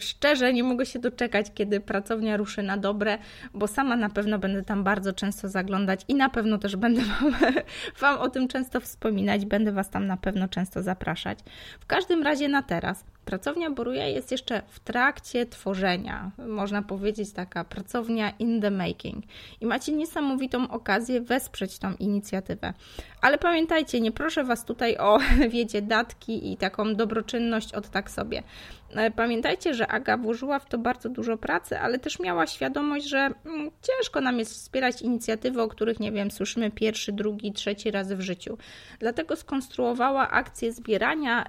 Szczerze 0.00 0.52
nie 0.52 0.64
mogę 0.64 0.86
się 0.86 0.98
doczekać, 0.98 1.46
kiedy 1.54 1.80
pracownia 1.80 2.36
ruszy 2.36 2.62
na 2.62 2.76
dobre, 2.76 3.18
bo 3.54 3.66
sama 3.66 3.96
na 3.96 4.10
pewno 4.10 4.38
będę 4.38 4.62
tam 4.62 4.84
bardzo 4.84 5.12
często 5.12 5.48
zaglądać 5.48 6.00
i 6.08 6.14
na 6.14 6.30
pewno 6.30 6.58
też 6.58 6.76
będę 6.76 7.02
Wam, 7.02 7.34
wam 8.00 8.18
o 8.18 8.28
tym 8.30 8.48
często 8.48 8.80
wspominać, 8.80 9.46
będę 9.46 9.72
Was 9.72 9.90
tam 9.90 10.06
na 10.06 10.16
pewno 10.16 10.48
często 10.48 10.82
zapraszać. 10.82 11.38
W 11.80 11.86
każdym 11.86 12.22
razie 12.22 12.48
na 12.48 12.62
teraz. 12.62 13.04
Pracownia 13.24 13.70
Boruja 13.70 14.06
jest 14.06 14.32
jeszcze 14.32 14.62
w 14.68 14.80
trakcie 14.80 15.46
tworzenia, 15.46 16.30
można 16.48 16.82
powiedzieć 16.82 17.32
taka 17.32 17.64
pracownia 17.64 18.30
in 18.38 18.60
the 18.60 18.70
making. 18.70 19.24
I 19.60 19.66
macie 19.66 19.92
niesamowitą 19.92 20.70
okazję 20.70 21.20
wesprzeć 21.20 21.78
tą 21.78 21.94
inicjatywę. 21.94 22.74
Ale 23.20 23.38
pamiętajcie, 23.38 24.00
nie 24.00 24.12
proszę 24.12 24.44
Was 24.44 24.64
tutaj 24.64 24.96
o, 24.96 25.18
wiecie, 25.48 25.82
datki 25.82 26.52
i 26.52 26.56
taką 26.56 26.94
dobroczynność 26.94 27.74
od 27.74 27.90
tak 27.90 28.10
sobie. 28.10 28.42
E, 28.90 29.10
pamiętajcie, 29.10 29.74
że 29.74 29.88
Aga 29.88 30.16
włożyła 30.16 30.58
w 30.58 30.68
to 30.68 30.78
bardzo 30.78 31.08
dużo 31.08 31.36
pracy, 31.36 31.78
ale 31.78 31.98
też 31.98 32.18
miała 32.18 32.46
świadomość, 32.46 33.08
że 33.08 33.18
mm, 33.18 33.70
ciężko 33.82 34.20
nam 34.20 34.38
jest 34.38 34.52
wspierać 34.52 35.02
inicjatywy, 35.02 35.62
o 35.62 35.68
których, 35.68 36.00
nie 36.00 36.12
wiem, 36.12 36.30
słyszymy 36.30 36.70
pierwszy, 36.70 37.12
drugi, 37.12 37.52
trzeci 37.52 37.90
razy 37.90 38.16
w 38.16 38.20
życiu. 38.20 38.58
Dlatego 38.98 39.36
skonstruowała 39.36 40.30
akcję 40.30 40.72
zbierania 40.72 41.44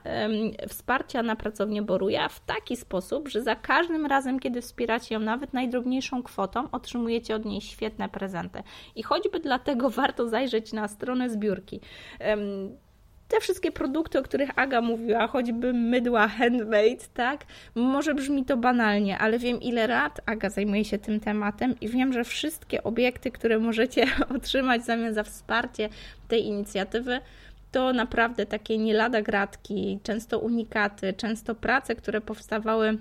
wsparcia 0.67 1.23
na 1.23 1.35
pracownię 1.35 1.81
Boruja 1.81 2.29
w 2.29 2.39
taki 2.39 2.77
sposób, 2.77 3.27
że 3.27 3.41
za 3.43 3.55
każdym 3.55 4.05
razem, 4.05 4.39
kiedy 4.39 4.61
wspieracie 4.61 5.15
ją 5.15 5.21
nawet 5.21 5.53
najdrobniejszą 5.53 6.23
kwotą, 6.23 6.71
otrzymujecie 6.71 7.35
od 7.35 7.45
niej 7.45 7.61
świetne 7.61 8.09
prezenty. 8.09 8.63
I 8.95 9.03
choćby 9.03 9.39
dlatego 9.39 9.89
warto 9.99 10.29
zajrzeć 10.29 10.73
na 10.73 10.87
stronę 10.87 11.29
zbiórki 11.29 11.81
te 13.27 13.39
wszystkie 13.39 13.71
produkty, 13.71 14.19
o 14.19 14.23
których 14.23 14.49
Aga 14.55 14.81
mówiła, 14.81 15.27
choćby 15.27 15.73
mydła 15.73 16.27
handmade, 16.27 17.05
tak? 17.13 17.45
Może 17.75 18.15
brzmi 18.15 18.45
to 18.45 18.57
banalnie, 18.57 19.17
ale 19.17 19.39
wiem 19.39 19.61
ile 19.61 19.87
lat 19.87 20.21
Aga 20.25 20.49
zajmuje 20.49 20.85
się 20.85 20.97
tym 20.97 21.19
tematem 21.19 21.75
i 21.81 21.89
wiem, 21.89 22.13
że 22.13 22.23
wszystkie 22.23 22.83
obiekty, 22.83 23.31
które 23.31 23.59
możecie 23.59 24.05
otrzymać 24.35 24.81
w 24.81 24.85
zamian 24.85 25.13
za 25.13 25.23
wsparcie 25.23 25.89
tej 26.27 26.45
inicjatywy, 26.45 27.19
to 27.71 27.93
naprawdę 27.93 28.45
takie 28.45 28.77
nie 28.77 28.93
lada 28.93 29.21
gratki, 29.21 29.99
często 30.03 30.39
unikaty, 30.39 31.13
często 31.13 31.55
prace, 31.55 31.95
które 31.95 32.21
powstawały 32.21 32.97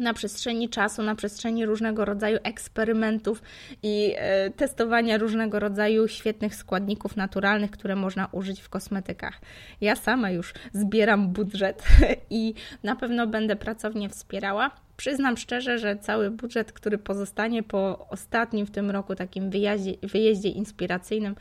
na 0.00 0.14
przestrzeni 0.14 0.68
czasu, 0.68 1.02
na 1.02 1.14
przestrzeni 1.14 1.66
różnego 1.66 2.04
rodzaju 2.04 2.38
eksperymentów 2.42 3.42
i 3.82 4.14
e, 4.16 4.50
testowania 4.50 5.18
różnego 5.18 5.58
rodzaju 5.58 6.08
świetnych 6.08 6.54
składników 6.54 7.16
naturalnych, 7.16 7.70
które 7.70 7.96
można 7.96 8.28
użyć 8.32 8.60
w 8.60 8.68
kosmetykach. 8.68 9.40
Ja 9.80 9.96
sama 9.96 10.30
już 10.30 10.54
zbieram 10.72 11.28
budżet 11.28 11.84
i 12.30 12.54
na 12.82 12.96
pewno 12.96 13.26
będę 13.26 13.56
pracownie 13.56 14.08
wspierała. 14.08 14.70
Przyznam 14.96 15.36
szczerze, 15.36 15.78
że 15.78 15.96
cały 15.96 16.30
budżet, 16.30 16.72
który 16.72 16.98
pozostanie 16.98 17.62
po 17.62 18.08
ostatnim 18.08 18.66
w 18.66 18.70
tym 18.70 18.90
roku 18.90 19.14
takim 19.14 19.50
wyjeździe, 19.50 19.94
wyjeździe 20.02 20.48
inspiracyjnym, 20.48 21.34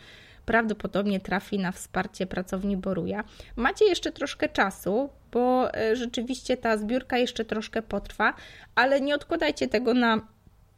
prawdopodobnie 0.49 1.19
trafi 1.19 1.59
na 1.59 1.71
wsparcie 1.71 2.27
pracowni 2.27 2.77
Boruja. 2.77 3.23
Macie 3.55 3.85
jeszcze 3.85 4.11
troszkę 4.11 4.49
czasu, 4.49 5.09
bo 5.31 5.73
e, 5.73 5.95
rzeczywiście 5.95 6.57
ta 6.57 6.77
zbiórka 6.77 7.17
jeszcze 7.17 7.45
troszkę 7.45 7.81
potrwa, 7.81 8.33
ale 8.75 9.01
nie 9.01 9.15
odkładajcie 9.15 9.67
tego 9.67 9.93
na, 9.93 10.21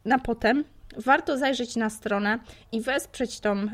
na 0.04 0.18
potem. 0.18 0.64
Warto 0.96 1.38
zajrzeć 1.38 1.76
na 1.76 1.90
stronę 1.90 2.38
i 2.72 2.80
wesprzeć 2.80 3.40
tą, 3.40 3.66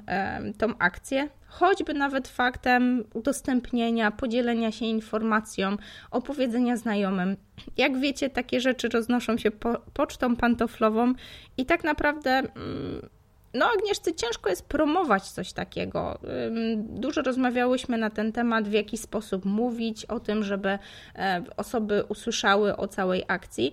tą 0.58 0.78
akcję, 0.78 1.28
choćby 1.46 1.94
nawet 1.94 2.28
faktem 2.28 3.04
udostępnienia, 3.14 4.10
podzielenia 4.10 4.72
się 4.72 4.84
informacją, 4.84 5.76
opowiedzenia 6.10 6.76
znajomym. 6.76 7.36
Jak 7.76 7.98
wiecie, 7.98 8.30
takie 8.30 8.60
rzeczy 8.60 8.88
roznoszą 8.88 9.38
się 9.38 9.50
po, 9.50 9.74
pocztą 9.94 10.36
pantoflową 10.36 11.14
i 11.56 11.66
tak 11.66 11.84
naprawdę. 11.84 12.30
Mm, 12.30 13.08
no, 13.54 13.66
Agnieszce 13.78 14.14
ciężko 14.14 14.50
jest 14.50 14.66
promować 14.66 15.30
coś 15.30 15.52
takiego. 15.52 16.18
Dużo 16.76 17.22
rozmawiałyśmy 17.22 17.98
na 17.98 18.10
ten 18.10 18.32
temat, 18.32 18.68
w 18.68 18.72
jaki 18.72 18.98
sposób 18.98 19.44
mówić 19.44 20.04
o 20.04 20.20
tym, 20.20 20.44
żeby 20.44 20.78
e, 21.16 21.42
osoby 21.56 22.04
usłyszały 22.08 22.76
o 22.76 22.88
całej 22.88 23.24
akcji. 23.28 23.72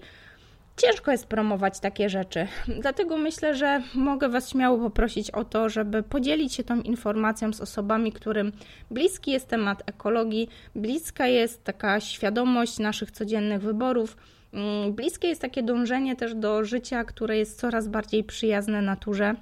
Ciężko 0.77 1.12
jest 1.12 1.27
promować 1.27 1.79
takie 1.79 2.10
rzeczy, 2.10 2.48
dlatego 2.82 3.17
myślę, 3.17 3.55
że 3.55 3.82
mogę 3.94 4.29
Was 4.29 4.50
śmiało 4.50 4.77
poprosić 4.77 5.32
o 5.32 5.44
to, 5.46 5.70
żeby 5.70 6.03
podzielić 6.03 6.53
się 6.53 6.63
tą 6.63 6.82
informacją 6.82 7.53
z 7.53 7.62
osobami, 7.62 8.12
którym 8.12 8.51
bliski 8.91 9.32
jest 9.32 9.48
temat 9.48 9.84
ekologii, 9.86 10.50
bliska 10.75 11.27
jest 11.27 11.63
taka 11.63 12.00
świadomość 12.00 12.79
naszych 12.79 13.12
codziennych 13.12 13.62
wyborów, 13.62 14.17
mm, 14.53 14.94
bliskie 14.94 15.27
jest 15.27 15.41
takie 15.41 15.63
dążenie 15.63 16.15
też 16.15 16.36
do 16.36 16.65
życia, 16.65 17.03
które 17.03 17.38
jest 17.38 17.60
coraz 17.60 17.88
bardziej 17.88 18.24
przyjazne 18.24 18.82
naturze 18.82 19.36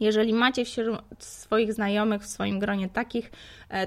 Jeżeli 0.00 0.32
macie 0.32 0.64
wśród 0.64 1.00
swoich 1.18 1.72
znajomych, 1.72 2.22
w 2.22 2.26
swoim 2.26 2.58
gronie 2.58 2.88
takich, 2.88 3.30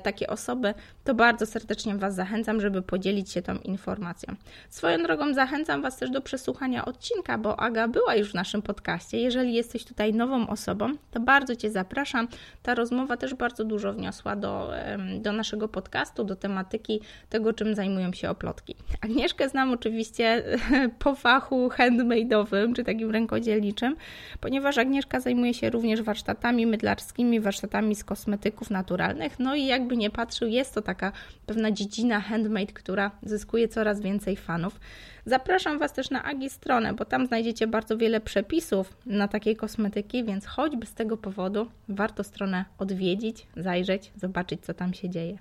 takie 0.04 0.28
osoby, 0.28 0.74
to 1.04 1.16
bardzo 1.16 1.46
serdecznie 1.46 1.96
Was 1.96 2.16
zachęcam, 2.16 2.62
żeby 2.62 2.82
podzielić 2.82 3.32
się 3.32 3.42
tą 3.42 3.58
informacją. 3.58 4.36
Swoją 4.70 5.04
drogą 5.04 5.34
zachęcam 5.34 5.82
Was 5.82 5.98
też 5.98 6.10
do 6.10 6.22
przesłuchania 6.22 6.86
odcinka, 6.86 7.38
bo 7.38 7.60
Aga 7.60 7.88
była 7.88 8.16
już 8.16 8.32
w 8.32 8.34
naszym 8.34 8.62
podcaście. 8.62 9.20
Jeżeli 9.20 9.54
jesteś 9.54 9.86
tutaj 9.86 10.14
nową 10.14 10.48
osobą, 10.48 10.92
to 11.12 11.20
bardzo 11.20 11.56
Cię 11.56 11.72
zapraszam. 11.72 12.28
Ta 12.64 12.76
rozmowa 12.76 13.18
też 13.18 13.34
bardzo 13.34 13.64
dużo 13.64 13.94
wniosła 13.94 14.36
do, 14.36 14.72
do 15.20 15.32
naszego 15.32 15.68
podcastu, 15.68 16.24
do 16.24 16.36
tematyki 16.36 17.02
tego, 17.30 17.54
czym 17.54 17.76
zajmują 17.76 18.14
się 18.14 18.30
oplotki. 18.30 18.76
Agnieszkę 19.02 19.50
znam 19.50 19.72
oczywiście 19.72 20.44
po 21.04 21.16
fachu 21.16 21.70
handmade'owym, 21.70 22.74
czy 22.74 22.84
takim 22.84 23.12
rękodzielniczym, 23.12 23.96
ponieważ 24.40 24.78
Agnieszka 24.78 25.20
zajmuje 25.20 25.54
się 25.54 25.70
również 25.70 26.02
warsztatami 26.02 26.66
mydlarskimi, 26.66 27.40
warsztatami 27.40 27.96
z 27.96 28.04
kosmetyków 28.04 28.70
naturalnych. 28.70 29.40
No 29.40 29.56
i 29.56 29.72
jakby 29.78 29.98
nie 29.98 30.10
patrzył, 30.10 30.48
jest 30.48 30.74
to 30.74 30.82
taka 30.82 31.12
pewna 31.46 31.72
dziedzina 31.72 32.20
handmade, 32.22 32.74
która 32.74 33.12
zyskuje 33.24 33.68
coraz 33.68 34.02
więcej 34.02 34.36
fanów. 34.36 34.80
Zapraszam 35.26 35.80
Was 35.80 35.94
też 35.94 36.10
na 36.10 36.24
Agi 36.24 36.50
stronę, 36.50 36.94
bo 36.94 37.06
tam 37.06 37.28
znajdziecie 37.28 37.68
bardzo 37.68 37.98
wiele 37.98 38.22
przepisów 38.22 38.98
na 39.06 39.28
takiej 39.28 39.56
kosmetyki, 39.56 40.24
więc 40.24 40.46
choćby 40.46 40.86
z 40.86 40.94
tego 40.94 41.18
powodu 41.18 41.72
warto 41.90 42.24
stronę 42.24 42.66
odwiedzić, 42.78 43.48
zajrzeć, 43.58 44.12
zobaczyć, 44.16 44.66
co 44.66 44.74
tam 44.74 44.94
się 44.94 45.10
dzieje. 45.10 45.38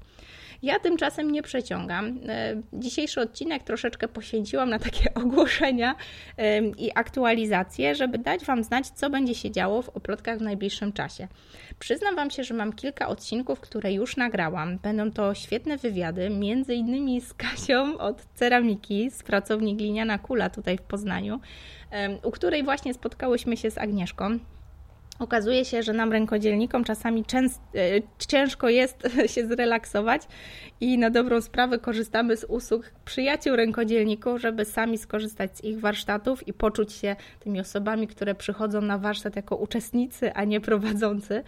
Ja 0.63 0.79
tymczasem 0.79 1.31
nie 1.33 1.43
przeciągam. 1.43 2.19
E, 2.29 2.63
dzisiejszy 2.73 3.21
odcinek 3.21 3.63
troszeczkę 3.63 4.09
poświęciłam 4.09 4.71
na 4.71 4.79
takie 4.79 5.15
ogłoszenia 5.25 5.95
i 6.79 6.91
aktualizacje, 6.95 7.95
żeby 7.95 8.19
dać 8.19 8.45
Wam 8.45 8.65
znać, 8.65 8.89
co 8.89 9.11
będzie 9.11 9.35
się 9.35 9.51
działo 9.51 9.83
w 9.83 9.89
oplotkach 9.89 10.39
w 10.39 10.43
najbliższym 10.43 10.93
czasie. 10.93 11.29
Przyznam 11.79 12.17
Wam 12.17 12.31
się, 12.31 12.45
że 12.45 12.55
mam 12.55 12.73
kilka 12.73 13.09
odcinków, 13.09 13.61
które 13.61 13.93
już 13.93 14.17
nagrałam. 14.17 14.79
Będą 14.79 15.11
to 15.11 15.35
świetne 15.35 15.77
wywiady, 15.77 16.31
między 16.31 16.75
innymi 16.75 17.21
z 17.21 17.35
Kasią 17.35 17.99
od 17.99 18.23
Ceramiki, 18.35 19.11
z 19.11 19.23
pracowni 19.23 19.77
Gliniana 19.77 20.19
Kula 20.19 20.51
tutaj 20.51 20.79
w 20.79 20.83
Poznaniu, 20.83 21.41
u 22.23 22.31
której 22.31 22.65
właśnie 22.65 22.95
spotkałyśmy 22.95 23.57
się 23.57 23.71
z 23.71 23.79
Agnieszką. 23.79 24.39
Okazuje 25.19 25.65
się, 25.65 25.83
że 25.83 25.93
nam 25.93 26.13
rękodzielnikom 26.13 26.85
czasami 26.85 27.25
e, 27.35 27.45
ciężko 28.29 28.69
jest 28.69 29.09
się 29.35 29.47
zrelaksować 29.47 30.23
i 30.81 30.99
na 30.99 31.11
dobrą 31.11 31.41
sprawę 31.41 31.79
korzystamy 31.79 32.37
z 32.37 32.45
usług 32.45 32.91
przyjaciół 33.05 33.57
rękodzielników, 33.57 34.41
żeby 34.41 34.65
sami 34.65 34.99
skorzystać 34.99 35.59
z 35.59 35.65
ich 35.65 35.81
warsztatów 35.81 36.49
i 36.49 36.53
poczuć 36.53 36.93
się 36.93 37.17
tymi 37.41 37.61
osobami, 37.61 38.07
które 38.07 38.35
przychodzą 38.35 38.81
na 38.81 38.99
warsztat 38.99 39.37
jako 39.37 39.57
uczestnicy, 39.57 40.33
a 40.33 40.45
nie 40.45 40.61
prowadzący. 40.61 41.43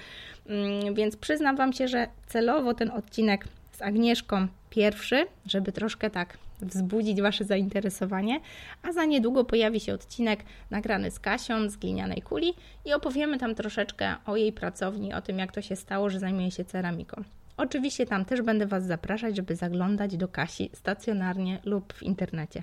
Mm, 0.47 0.95
więc 0.95 1.17
przyznam 1.17 1.57
Wam 1.57 1.73
się, 1.73 1.89
że 1.89 2.09
celowo 2.27 2.75
ten 2.75 2.91
odcinek 2.91 3.45
z 3.73 3.83
Agnieszką 3.83 4.49
pierwszy, 4.71 5.27
żeby 5.47 5.73
troszkę 5.73 6.11
tak 6.11 6.39
wzbudzić 6.62 7.23
Wasze 7.23 7.45
zainteresowanie, 7.45 8.41
a 8.83 8.93
za 8.93 9.05
niedługo 9.05 9.45
pojawi 9.45 9.81
się 9.81 9.95
odcinek 9.95 10.45
nagrany 10.71 11.11
z 11.11 11.21
Kasią 11.21 11.71
z 11.71 11.77
Glinianej 11.77 12.23
Kuli 12.23 12.55
i 12.85 12.93
opowiemy 12.93 13.38
tam 13.38 13.55
troszeczkę 13.55 14.15
o 14.27 14.37
jej 14.37 14.53
pracowni, 14.53 15.15
o 15.15 15.23
tym 15.23 15.38
jak 15.38 15.53
to 15.53 15.62
się 15.62 15.77
stało, 15.77 16.11
że 16.11 16.19
zajmuje 16.19 16.50
się 16.50 16.65
ceramiką. 16.65 17.25
Oczywiście 17.57 18.07
tam 18.07 18.25
też 18.25 18.43
będę 18.43 18.67
Was 18.67 18.87
zapraszać, 18.87 19.37
żeby 19.37 19.57
zaglądać 19.57 20.17
do 20.17 20.29
Kasi 20.29 20.71
stacjonarnie 20.75 21.61
lub 21.65 21.93
w 21.93 22.03
internecie. 22.03 22.62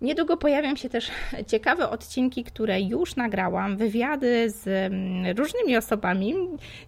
Niedługo 0.00 0.36
pojawią 0.36 0.76
się 0.76 0.88
też 0.88 1.10
ciekawe 1.46 1.90
odcinki, 1.90 2.44
które 2.44 2.80
już 2.80 3.16
nagrałam, 3.16 3.76
wywiady 3.76 4.50
z 4.50 4.66
mm, 4.66 5.36
różnymi 5.36 5.76
osobami, 5.76 6.34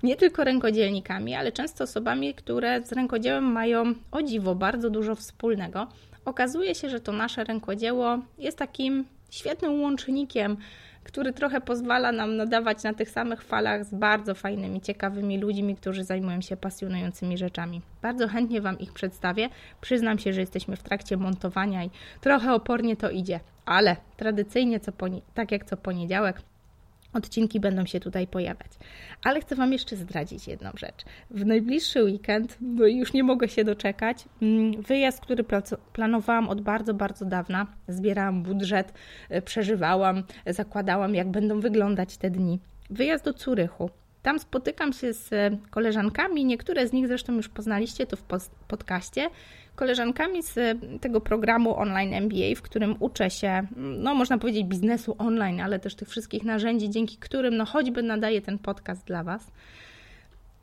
nie 0.03 0.17
tylko 0.17 0.45
rękodzielnikami, 0.45 1.35
ale 1.35 1.53
często 1.53 1.85
osobami, 1.85 2.35
które 2.35 2.83
z 2.83 2.93
rękodziełem 2.93 3.45
mają 3.45 3.95
o 4.11 4.23
dziwo 4.23 4.55
bardzo 4.55 4.91
dużo 4.91 5.15
wspólnego. 5.15 5.87
Okazuje 6.25 6.75
się, 6.75 6.89
że 6.89 7.01
to 7.01 7.13
nasze 7.13 7.45
rękodzieło 7.45 8.19
jest 8.39 8.59
takim 8.59 9.05
świetnym 9.31 9.83
łącznikiem 9.83 10.57
który 11.05 11.33
trochę 11.33 11.61
pozwala 11.61 12.13
nam 12.13 12.37
nadawać 12.37 12.83
na 12.83 12.95
tych 12.95 13.11
samych 13.11 13.43
falach 13.43 13.85
z 13.85 13.95
bardzo 13.95 14.35
fajnymi, 14.35 14.81
ciekawymi 14.81 15.39
ludźmi, 15.39 15.77
którzy 15.77 16.05
zajmują 16.05 16.41
się 16.41 16.57
pasjonującymi 16.57 17.39
rzeczami. 17.39 17.83
Bardzo 18.03 18.29
chętnie 18.29 18.61
Wam 18.61 18.79
ich 18.79 18.93
przedstawię. 18.93 19.49
Przyznam 19.81 20.19
się, 20.19 20.33
że 20.33 20.41
jesteśmy 20.41 20.77
w 20.77 20.83
trakcie 20.83 21.17
montowania 21.17 21.85
i 21.85 21.91
trochę 22.21 22.55
opornie 22.55 22.97
to 22.97 23.11
idzie, 23.11 23.41
ale 23.65 23.97
tradycyjnie, 24.17 24.81
co 24.81 24.93
tak 25.35 25.53
jak 25.53 25.65
co 25.65 25.77
poniedziałek, 25.77 26.43
odcinki 27.13 27.61
będą 27.61 27.87
się 27.87 28.01
tutaj 28.01 28.27
pojawiać. 28.27 28.73
Ale 29.25 29.41
chcę 29.41 29.55
Wam 29.57 29.73
jeszcze 29.73 29.97
zdradzić 29.97 30.49
jedną 30.49 30.71
rzecz. 30.77 31.05
W 31.31 31.47
najbliższy 31.47 32.05
weekend, 32.05 32.57
bo 32.61 32.87
już 32.87 33.13
nie 33.13 33.25
mogę 33.25 33.49
się 33.49 33.65
doczekać, 33.65 34.25
mm, 34.43 34.83
wyjazd, 34.83 35.21
który 35.21 35.45
planowałam 35.93 36.49
od 36.49 36.61
bardzo, 36.61 36.95
bardzo 36.95 37.25
dawna, 37.25 37.67
zbierałam 37.89 38.43
budżet, 38.43 38.93
e, 39.29 39.43
przeżywałam, 39.43 40.23
zakładałam, 40.47 41.15
jak 41.15 41.31
będą 41.31 41.61
wyglądać 41.61 42.17
te 42.17 42.31
dni. 42.31 42.61
Wyjazd 42.91 43.25
do 43.25 43.35
Curychu. 43.35 43.91
Tam 44.23 44.39
spotykam 44.39 44.93
się 44.93 45.13
z 45.13 45.31
koleżankami, 45.71 46.45
niektóre 46.45 46.89
z 46.89 46.93
nich 46.93 47.09
zresztą 47.09 47.33
już 47.33 47.49
poznaliście 47.49 48.07
tu 48.07 48.17
w 48.17 48.23
podcaście, 48.69 49.31
koleżankami 49.75 50.43
z 50.43 50.79
tego 51.01 51.21
programu 51.21 51.77
online 51.77 52.15
MBA, 52.15 52.55
w 52.57 52.63
którym 52.63 52.97
uczę 53.01 53.31
się, 53.31 53.67
no 53.77 54.15
można 54.15 54.39
powiedzieć 54.39 54.65
biznesu 54.65 55.15
online, 55.19 55.61
ale 55.61 55.79
też 55.79 55.95
tych 55.95 56.09
wszystkich 56.09 56.45
narzędzi, 56.45 56.91
dzięki 56.91 57.17
którym 57.17 57.57
no 57.57 57.65
choćby 57.65 58.03
nadaję 58.03 58.43
ten 58.43 58.59
podcast 58.59 59.07
dla 59.07 59.25
Was. 59.25 59.53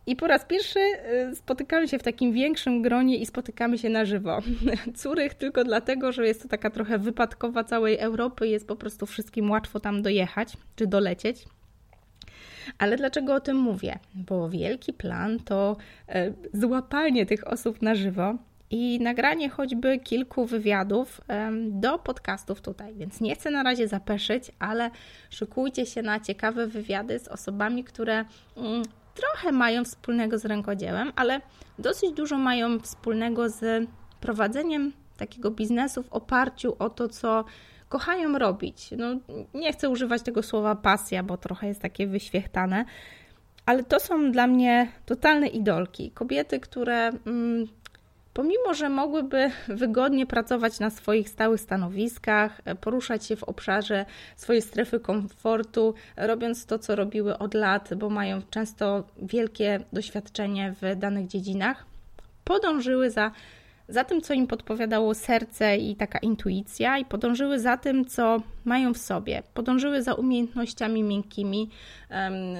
I 0.07 0.15
po 0.15 0.27
raz 0.27 0.45
pierwszy 0.45 0.79
y, 0.79 1.35
spotykamy 1.35 1.87
się 1.87 1.99
w 1.99 2.03
takim 2.03 2.33
większym 2.33 2.81
gronie 2.81 3.17
i 3.17 3.25
spotykamy 3.25 3.77
się 3.77 3.89
na 3.89 4.05
żywo. 4.05 4.39
Curych 4.95 5.33
tylko 5.33 5.63
dlatego, 5.63 6.11
że 6.11 6.27
jest 6.27 6.41
to 6.41 6.47
taka 6.47 6.69
trochę 6.69 6.97
wypadkowa 6.97 7.63
całej 7.63 7.97
Europy, 7.97 8.47
jest 8.47 8.67
po 8.67 8.75
prostu 8.75 9.05
wszystkim 9.05 9.51
łatwo 9.51 9.79
tam 9.79 10.01
dojechać 10.01 10.57
czy 10.75 10.87
dolecieć. 10.87 11.45
Ale 12.77 12.97
dlaczego 12.97 13.35
o 13.35 13.39
tym 13.39 13.57
mówię? 13.57 13.99
Bo 14.15 14.49
wielki 14.49 14.93
plan 14.93 15.39
to 15.39 15.77
e, 16.09 16.33
złapanie 16.53 17.25
tych 17.25 17.47
osób 17.47 17.81
na 17.81 17.95
żywo 17.95 18.35
i 18.71 18.99
nagranie 19.01 19.49
choćby 19.49 19.99
kilku 19.99 20.45
wywiadów 20.45 21.21
do 21.69 21.99
podcastów 21.99 22.61
tutaj. 22.61 22.95
Więc 22.95 23.21
nie 23.21 23.35
chcę 23.35 23.51
na 23.51 23.63
razie 23.63 23.87
zapeszyć, 23.87 24.51
ale 24.59 24.91
szykujcie 25.29 25.85
się 25.85 26.01
na 26.01 26.19
ciekawe 26.19 26.67
wywiady 26.67 27.19
z 27.19 27.27
osobami, 27.27 27.83
które 27.83 28.25
mm, 28.57 28.83
trochę 29.15 29.51
mają 29.51 29.85
wspólnego 29.85 30.39
z 30.39 30.45
rękodziełem, 30.45 31.11
ale 31.15 31.41
dosyć 31.79 32.11
dużo 32.11 32.37
mają 32.37 32.79
wspólnego 32.79 33.49
z 33.49 33.89
prowadzeniem 34.21 34.91
takiego 35.17 35.51
biznesu 35.51 36.03
w 36.03 36.13
oparciu 36.13 36.75
o 36.79 36.89
to, 36.89 37.07
co 37.07 37.45
kochają 37.89 38.37
robić. 38.37 38.89
No, 38.97 39.05
nie 39.53 39.73
chcę 39.73 39.89
używać 39.89 40.21
tego 40.21 40.43
słowa 40.43 40.75
pasja, 40.75 41.23
bo 41.23 41.37
trochę 41.37 41.67
jest 41.67 41.81
takie 41.81 42.07
wyświechtane, 42.07 42.85
ale 43.65 43.83
to 43.83 43.99
są 43.99 44.31
dla 44.31 44.47
mnie 44.47 44.87
totalne 45.05 45.47
idolki. 45.47 46.11
Kobiety, 46.11 46.59
które 46.59 47.11
mm, 47.25 47.67
pomimo, 48.33 48.73
że 48.73 48.89
mogłyby 48.89 49.51
wygodnie 49.67 50.25
pracować 50.25 50.79
na 50.79 50.89
swoich 50.89 51.29
stałych 51.29 51.61
stanowiskach, 51.61 52.61
poruszać 52.81 53.25
się 53.25 53.35
w 53.35 53.43
obszarze 53.43 54.05
swojej 54.35 54.61
strefy 54.61 54.99
komfortu, 54.99 55.93
robiąc 56.17 56.65
to, 56.65 56.79
co 56.79 56.95
robiły 56.95 57.37
od 57.37 57.53
lat, 57.53 57.93
bo 57.93 58.09
mają 58.09 58.41
często 58.49 59.03
wielkie 59.21 59.79
doświadczenie 59.93 60.73
w 60.81 60.99
danych 60.99 61.27
dziedzinach, 61.27 61.85
podążyły 62.43 63.11
za 63.11 63.31
za 63.89 64.03
tym, 64.03 64.21
co 64.21 64.33
im 64.33 64.47
podpowiadało 64.47 65.13
serce 65.13 65.77
i 65.77 65.95
taka 65.95 66.19
intuicja, 66.19 66.97
i 66.97 67.05
podążyły 67.05 67.59
za 67.59 67.77
tym, 67.77 68.05
co 68.05 68.41
mają 68.65 68.93
w 68.93 68.97
sobie. 68.97 69.43
Podążyły 69.53 70.03
za 70.03 70.13
umiejętnościami 70.13 71.03
miękkimi, 71.03 71.69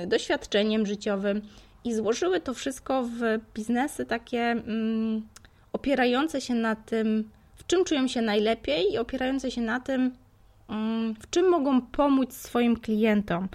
doświadczeniem 0.08 0.86
życiowym 0.86 1.42
i 1.84 1.94
złożyły 1.94 2.39
to 2.39 2.54
wszystko 2.54 3.04
w 3.04 3.22
biznesy 3.56 4.06
takie 4.06 4.42
mm, 4.42 5.22
opierające 5.74 6.42
się 6.42 6.54
na 6.54 6.76
tym, 6.76 7.30
w 7.56 7.68
czym 7.68 7.86
czują 7.86 8.08
się 8.08 8.22
najlepiej 8.22 8.94
i 8.94 8.98
opierające 8.98 9.52
się 9.52 9.62
na 9.62 9.80
tym, 9.80 10.12
mm, 10.70 11.15
w 11.15 11.30
czym 11.30 11.50
mogą 11.50 11.82
pomóc 11.82 12.34
swoim 12.34 12.80
klientom 12.80 13.48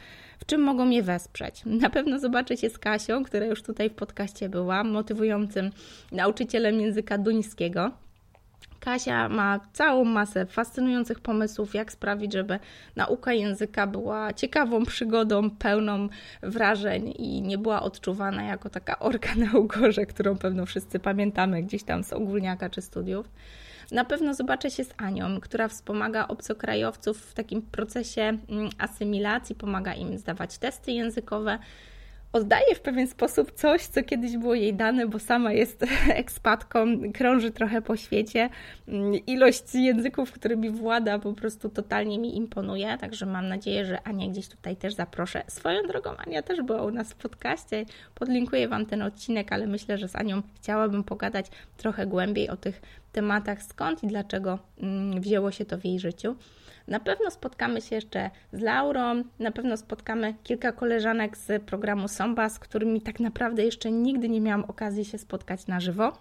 w 0.44 0.46
czym 0.46 0.61
mogą 0.61 0.90
je 0.90 1.02
wesprzeć. 1.02 1.62
Na 1.66 1.90
pewno 1.90 2.18
zobaczę 2.18 2.57
się 2.57 2.70
z 2.70 2.78
Kasią, 2.78 3.24
która 3.24 3.46
już 3.46 3.62
tutaj 3.62 3.90
w 3.90 3.94
podcaście 3.94 4.48
była, 4.48 4.85
motywującym 4.85 5.70
nauczycielem 6.12 6.80
języka 6.80 7.18
duńskiego. 7.18 7.90
Kasia 8.80 9.28
ma 9.28 9.61
całą 9.72 10.04
masę 10.04 10.46
fascynujących 10.46 11.20
pomysłów, 11.20 11.74
jak 11.74 11.92
sprawić, 11.92 12.33
żeby 12.33 12.59
nauka 12.96 13.33
języka 13.33 13.87
była 13.87 14.33
ciekawą 14.33 14.85
przygodą, 14.85 15.50
pełną 15.50 16.09
wrażeń 16.42 17.14
i 17.18 17.42
nie 17.42 17.59
była 17.59 17.83
odczuwana 17.83 18.42
jako 18.42 18.70
taka 18.70 18.98
orka 18.98 19.35
na 19.35 19.59
ugorze, 19.59 20.07
którą 20.07 20.38
pewno 20.38 20.66
wszyscy 20.66 20.98
pamiętamy 20.98 21.62
gdzieś 21.62 21.83
tam 21.83 22.04
z 22.04 22.12
ogólniaka 22.12 22.70
czy 22.70 22.83
studiów. 22.83 23.28
Na 23.92 24.05
pewno 24.05 24.35
zobaczę 24.35 24.70
się 24.70 24.85
z 24.85 24.94
Anią, 24.97 25.40
która 25.40 25.68
wspomaga 25.68 26.29
obcokrajowców 26.29 27.18
w 27.18 27.35
takim 27.35 27.62
procesie 27.62 28.23
mm, 28.23 28.70
asymilacji, 28.79 29.55
pomaga 29.55 29.94
im 29.94 30.18
zdawać 30.18 30.59
testy 30.59 30.92
językowe. 30.92 31.59
oddaje 32.33 32.75
w 32.75 32.81
pewien 32.81 33.07
sposób 33.07 33.53
coś, 33.53 33.87
co 33.87 34.03
kiedyś 34.03 34.37
było 34.37 34.55
jej 34.55 34.75
dane, 34.75 35.07
bo 35.07 35.18
sama 35.18 35.53
jest 35.53 35.85
ekspatką, 36.09 36.87
krąży 37.14 37.51
trochę 37.51 37.83
po 37.83 37.97
świecie. 37.97 38.49
Mm, 38.88 39.12
ilość 39.27 39.75
języków, 39.75 40.33
którymi 40.33 40.70
włada, 40.70 41.18
po 41.18 41.33
prostu 41.33 41.68
totalnie 41.68 42.18
mi 42.18 42.37
imponuje, 42.37 42.99
także 42.99 43.27
mam 43.27 43.49
nadzieję, 43.49 43.85
że 43.85 44.03
Anię 44.03 44.31
gdzieś 44.31 44.49
tutaj 44.49 44.77
też 44.77 44.94
zaproszę. 44.94 45.42
Swoją 45.49 45.83
drogą 45.83 46.11
Ania 46.16 46.42
też 46.42 46.62
była 46.62 46.83
u 46.83 46.90
nas 46.90 47.12
w 47.12 47.16
podcaście, 47.16 47.85
podlinkuję 48.14 48.68
Wam 48.68 48.87
ten 48.87 49.03
odcinek, 49.03 49.53
ale 49.53 49.66
myślę, 49.66 49.99
że 49.99 50.09
z 50.09 50.16
Anią 50.16 50.42
chciałabym 50.55 51.05
pogadać 51.05 51.47
trochę 51.77 52.07
głębiej 52.07 52.49
o 52.49 52.57
tych 52.57 52.81
tematach, 53.14 53.62
skąd 53.62 54.03
i 54.03 54.07
dlaczego 54.07 54.59
mm, 54.81 55.20
wzięło 55.20 55.50
się 55.50 55.64
to 55.64 55.79
w 55.79 55.85
jej 55.85 56.00
życiu. 56.00 56.37
Na 56.88 57.00
pewno 57.00 57.31
spotkamy 57.31 57.81
się 57.81 57.94
jeszcze 57.94 58.31
z 58.53 58.61
Laurą, 58.61 59.22
na 59.38 59.53
pewno 59.53 59.77
spotkamy 59.77 60.35
kilka 60.42 60.72
koleżanek 60.72 61.37
z 61.37 61.62
programu 61.62 62.09
Somba, 62.09 62.48
z 62.48 62.59
którymi 62.59 63.00
tak 63.00 63.20
naprawdę 63.20 63.64
jeszcze 63.64 63.90
nigdy 63.90 64.29
nie 64.29 64.40
miałam 64.40 64.64
okazji 64.64 65.05
się 65.05 65.18
spotkać 65.18 65.66
na 65.66 65.81
żywo. 65.81 66.12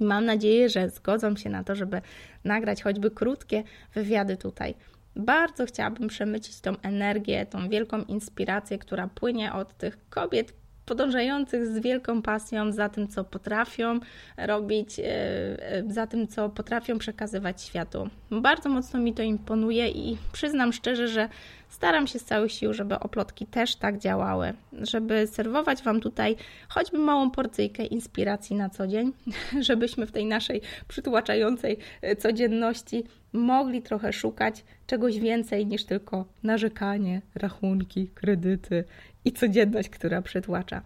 I 0.00 0.04
mam 0.04 0.24
nadzieję, 0.24 0.68
że 0.68 0.90
zgodzą 0.90 1.36
się 1.36 1.50
na 1.50 1.64
to, 1.64 1.74
żeby 1.74 2.00
nagrać 2.44 2.82
choćby 2.82 3.10
krótkie 3.10 3.62
wywiady 3.94 4.36
tutaj. 4.36 4.74
Bardzo 5.16 5.66
chciałabym 5.66 6.08
przemycić 6.08 6.60
tą 6.60 6.76
energię, 6.82 7.46
tą 7.46 7.68
wielką 7.68 8.02
inspirację, 8.02 8.78
która 8.78 9.08
płynie 9.08 9.52
od 9.52 9.76
tych 9.76 9.98
kobiet, 10.10 10.54
podążających 10.86 11.66
z 11.66 11.78
wielką 11.78 12.22
pasją 12.22 12.72
za 12.72 12.88
tym, 12.88 13.08
co 13.08 13.24
potrafią 13.24 14.00
robić, 14.36 14.98
e, 14.98 15.04
e, 15.04 15.82
za 15.88 16.06
tym, 16.06 16.28
co 16.28 16.48
potrafią 16.48 16.98
przekazywać 16.98 17.62
światu. 17.62 18.08
Bardzo 18.30 18.68
mocno 18.68 19.00
mi 19.00 19.14
to 19.14 19.22
imponuje 19.22 19.88
i 19.88 20.16
przyznam 20.32 20.72
szczerze, 20.72 21.08
że 21.08 21.28
staram 21.68 22.06
się 22.06 22.18
z 22.18 22.24
całych 22.24 22.52
sił, 22.52 22.72
żeby 22.72 22.98
oplotki 22.98 23.46
też 23.46 23.76
tak 23.76 23.98
działały, 23.98 24.52
żeby 24.72 25.26
serwować 25.26 25.82
Wam 25.82 26.00
tutaj 26.00 26.36
choćby 26.68 26.98
małą 26.98 27.30
porcyjkę 27.30 27.84
inspiracji 27.84 28.56
na 28.56 28.68
co 28.68 28.86
dzień, 28.86 29.12
żebyśmy 29.60 30.06
w 30.06 30.12
tej 30.12 30.26
naszej 30.26 30.60
przytłaczającej 30.88 31.78
e, 32.02 32.16
codzienności 32.16 33.04
mogli 33.32 33.82
trochę 33.82 34.12
szukać 34.12 34.64
czegoś 34.86 35.18
więcej 35.18 35.66
niż 35.66 35.84
tylko 35.84 36.24
narzekanie, 36.42 37.22
rachunki, 37.34 38.08
kredyty 38.14 38.84
i 39.26 39.32
codzienność, 39.32 39.88
która 39.88 40.22
przytłacza. 40.22 40.82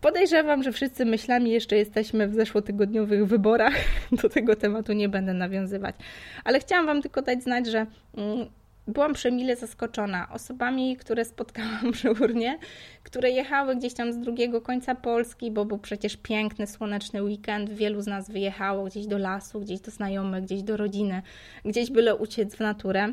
Podejrzewam, 0.00 0.62
że 0.62 0.72
wszyscy 0.72 1.04
myślami 1.04 1.50
jeszcze 1.50 1.76
jesteśmy 1.76 2.28
w 2.28 2.34
zeszłotygodniowych 2.34 3.26
wyborach. 3.26 3.74
Do 4.22 4.28
tego 4.28 4.56
tematu 4.56 4.92
nie 4.92 5.08
będę 5.08 5.34
nawiązywać. 5.34 5.96
Ale 6.44 6.60
chciałam 6.60 6.86
Wam 6.86 7.02
tylko 7.02 7.22
dać 7.22 7.42
znać, 7.42 7.66
że 7.66 7.86
mm, 8.16 8.46
byłam 8.88 9.12
przemile 9.12 9.56
zaskoczona 9.56 10.28
osobami, 10.32 10.96
które 10.96 11.24
spotkałam 11.24 11.92
przy 11.92 12.10
urnie, 12.10 12.58
które 13.02 13.30
jechały 13.30 13.76
gdzieś 13.76 13.94
tam 13.94 14.12
z 14.12 14.18
drugiego 14.18 14.60
końca 14.60 14.94
Polski, 14.94 15.50
bo 15.50 15.64
był 15.64 15.78
przecież 15.78 16.16
piękny, 16.16 16.66
słoneczny 16.66 17.22
weekend. 17.22 17.70
Wielu 17.70 18.02
z 18.02 18.06
nas 18.06 18.30
wyjechało 18.30 18.84
gdzieś 18.84 19.06
do 19.06 19.18
lasu, 19.18 19.60
gdzieś 19.60 19.80
do 19.80 19.90
znajomych, 19.90 20.44
gdzieś 20.44 20.62
do 20.62 20.76
rodziny, 20.76 21.22
gdzieś 21.64 21.90
byle 21.90 22.16
uciec 22.16 22.56
w 22.56 22.60
naturę. 22.60 23.12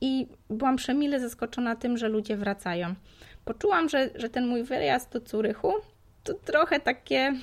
I 0.00 0.26
byłam 0.50 0.76
przemile 0.76 1.20
zaskoczona 1.20 1.76
tym, 1.76 1.98
że 1.98 2.08
ludzie 2.08 2.36
wracają 2.36 2.94
poczułam, 3.44 3.88
że, 3.88 4.10
że 4.14 4.28
ten 4.28 4.46
mój 4.46 4.62
wyjazd 4.62 5.12
do 5.12 5.20
Curychu 5.20 5.72
to 6.24 6.34
trochę 6.34 6.80
takie, 6.80 7.34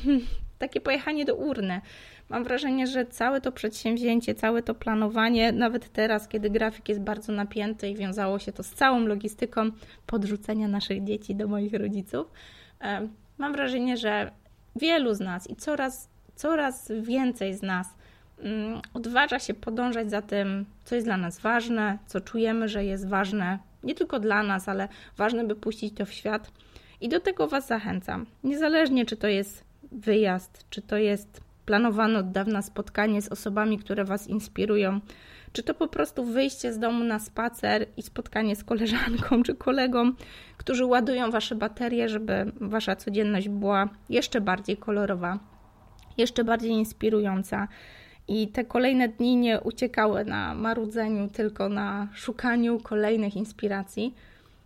takie 0.59 0.81
pojechanie 0.81 1.25
do 1.25 1.35
urny. 1.35 1.81
Mam 2.29 2.43
wrażenie, 2.43 2.87
że 2.87 3.05
całe 3.05 3.41
to 3.41 3.51
przedsięwzięcie, 3.51 4.35
całe 4.35 4.63
to 4.63 4.75
planowanie, 4.75 5.51
nawet 5.51 5.89
teraz, 5.93 6.27
kiedy 6.27 6.49
grafik 6.49 6.89
jest 6.89 7.01
bardzo 7.01 7.33
napięty 7.33 7.89
i 7.89 7.95
wiązało 7.95 8.39
się 8.39 8.51
to 8.51 8.63
z 8.63 8.69
całą 8.69 8.99
logistyką 8.99 9.71
podrzucenia 10.05 10.67
naszych 10.67 11.03
dzieci 11.03 11.35
do 11.35 11.47
moich 11.47 11.73
rodziców, 11.73 12.27
mam 13.37 13.53
wrażenie, 13.53 13.97
że 13.97 14.31
wielu 14.75 15.13
z 15.13 15.19
nas 15.19 15.49
i 15.49 15.55
coraz, 15.55 16.09
coraz 16.35 16.91
więcej 17.01 17.53
z 17.53 17.61
nas 17.61 17.87
mm, 18.39 18.81
odważa 18.93 19.39
się 19.39 19.53
podążać 19.53 20.09
za 20.09 20.21
tym, 20.21 20.65
co 20.85 20.95
jest 20.95 21.07
dla 21.07 21.17
nas 21.17 21.39
ważne, 21.39 21.97
co 22.07 22.21
czujemy, 22.21 22.67
że 22.67 22.85
jest 22.85 23.07
ważne 23.07 23.59
nie 23.83 23.95
tylko 23.95 24.19
dla 24.19 24.43
nas, 24.43 24.69
ale 24.69 24.87
ważne, 25.17 25.43
by 25.43 25.55
puścić 25.55 25.97
to 25.97 26.05
w 26.05 26.13
świat. 26.13 26.51
I 27.01 27.09
do 27.09 27.19
tego 27.19 27.47
Was 27.47 27.67
zachęcam. 27.67 28.25
Niezależnie, 28.43 29.05
czy 29.05 29.17
to 29.17 29.27
jest 29.27 29.63
wyjazd, 29.91 30.65
czy 30.69 30.81
to 30.81 30.97
jest 30.97 31.41
planowane 31.65 32.19
od 32.19 32.31
dawna 32.31 32.61
spotkanie 32.61 33.21
z 33.21 33.29
osobami, 33.29 33.79
które 33.79 34.03
Was 34.03 34.27
inspirują, 34.27 34.99
czy 35.53 35.63
to 35.63 35.73
po 35.73 35.87
prostu 35.87 36.23
wyjście 36.23 36.73
z 36.73 36.79
domu 36.79 37.03
na 37.03 37.19
spacer 37.19 37.85
i 37.97 38.01
spotkanie 38.01 38.55
z 38.55 38.63
koleżanką 38.63 39.43
czy 39.43 39.55
kolegą, 39.55 40.11
którzy 40.57 40.85
ładują 40.85 41.31
Wasze 41.31 41.55
baterie, 41.55 42.09
żeby 42.09 42.51
Wasza 42.61 42.95
codzienność 42.95 43.49
była 43.49 43.89
jeszcze 44.09 44.41
bardziej 44.41 44.77
kolorowa, 44.77 45.39
jeszcze 46.17 46.43
bardziej 46.43 46.71
inspirująca 46.71 47.67
i 48.29 48.47
te 48.47 48.65
kolejne 48.65 49.07
dni 49.07 49.35
nie 49.35 49.61
uciekały 49.61 50.25
na 50.25 50.55
marudzeniu, 50.55 51.27
tylko 51.27 51.69
na 51.69 52.07
szukaniu 52.13 52.79
kolejnych 52.79 53.35
inspiracji. 53.35 54.13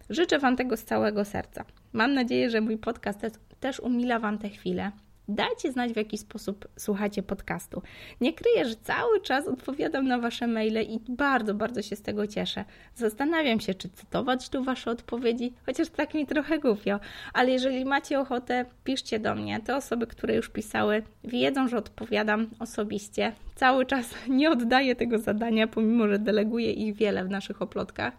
Życzę 0.10 0.40
Wam 0.40 0.56
tego 0.56 0.78
z 0.78 0.84
całego 0.84 1.26
serca. 1.26 1.66
Mam 1.94 2.14
nadzieję, 2.14 2.50
że 2.50 2.62
mój 2.62 2.78
podcast 2.78 3.20
też 3.60 3.80
umila 3.80 4.20
Wam 4.20 4.38
te 4.38 4.50
chwile 4.50 4.92
Dajcie 5.28 5.72
znać, 5.72 5.94
w 5.94 5.98
jaki 5.98 6.18
sposób 6.18 6.68
słuchacie 6.78 7.24
podcastu. 7.24 7.82
Nie 8.22 8.34
kryję, 8.34 8.66
że 8.66 8.76
cały 8.76 9.22
czas 9.22 9.48
odpowiadam 9.48 10.08
na 10.08 10.20
Wasze 10.20 10.48
maile 10.48 10.82
i 10.82 11.00
bardzo, 11.10 11.54
bardzo 11.54 11.82
się 11.82 11.96
z 11.96 12.02
tego 12.02 12.28
cieszę. 12.28 12.66
Zastanawiam 12.96 13.60
się, 13.60 13.74
czy 13.74 13.90
cytować 13.90 14.50
tu 14.50 14.64
Wasze 14.64 14.92
odpowiedzi, 14.92 15.54
chociaż 15.66 15.90
tak 15.90 16.14
mi 16.14 16.26
trochę 16.26 16.60
głupio, 16.60 17.00
ale 17.34 17.52
jeżeli 17.52 17.86
macie 17.86 18.20
ochotę, 18.20 18.66
piszcie 18.84 19.20
do 19.20 19.36
mnie. 19.36 19.60
Te 19.60 19.76
osoby, 19.76 20.08
które 20.08 20.36
już 20.36 20.50
pisały, 20.50 21.04
wiedzą, 21.24 21.68
że 21.68 21.78
odpowiadam 21.78 22.50
osobiście. 22.60 23.34
Cały 23.56 23.86
czas 23.86 24.16
nie 24.28 24.52
oddaję 24.52 24.96
tego 24.96 25.20
zadania, 25.20 25.68
pomimo 25.68 26.08
że 26.08 26.20
deleguję 26.20 26.72
ich 26.72 26.96
wiele 26.96 27.26
w 27.26 27.30
naszych 27.30 27.62
oplotkach. 27.62 28.14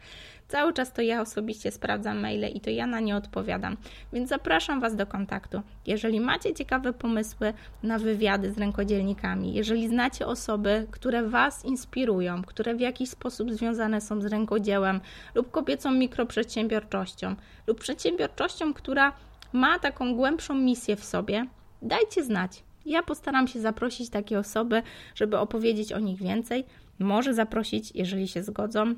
Cały 0.49 0.73
czas 0.73 0.93
to 0.93 1.03
ja 1.03 1.21
osobiście 1.21 1.71
sprawdzam 1.71 2.21
maile 2.21 2.49
i 2.55 2.61
to 2.61 2.71
ja 2.71 2.87
na 2.87 3.01
nie 3.01 3.17
odpowiadam. 3.17 3.77
Więc 4.13 4.29
zapraszam 4.29 4.81
Was 4.81 4.97
do 4.97 5.07
kontaktu. 5.07 5.63
Jeżeli 5.87 6.21
macie 6.21 6.55
ciekawe 6.55 6.93
pomysły 6.93 7.53
na 7.83 7.99
wywiady 7.99 8.53
z 8.53 8.59
rękodzielnikami, 8.59 9.55
jeżeli 9.55 9.89
znacie 9.89 10.27
osoby, 10.27 10.87
które 10.91 11.29
Was 11.29 11.65
inspirują, 11.65 12.43
które 12.43 12.75
w 12.75 12.81
jakiś 12.81 13.11
sposób 13.11 13.53
związane 13.53 14.01
są 14.01 14.21
z 14.21 14.27
rękodziełem 14.27 15.01
lub 15.35 15.51
kobiecą 15.51 15.91
mikroprzedsiębiorczością 15.91 17.35
lub 17.67 17.81
przedsiębiorczością, 17.81 18.75
która 18.75 19.13
ma 19.53 19.79
taką 19.79 20.15
głębszą 20.15 20.55
misję 20.55 20.97
w 20.97 21.05
sobie, 21.05 21.47
dajcie 21.83 22.25
znać. 22.25 22.63
Ja 22.87 23.03
postaram 23.03 23.49
się 23.49 23.61
zaprosić 23.61 24.11
takie 24.11 24.39
osoby, 24.39 24.83
żeby 25.15 25.39
opowiedzieć 25.39 25.93
o 25.93 25.99
nich 25.99 26.19
więcej. 26.19 26.65
Może 26.99 27.35
zaprosić, 27.35 27.93
jeżeli 27.95 28.29
się 28.29 28.43
zgodzą, 28.43 28.95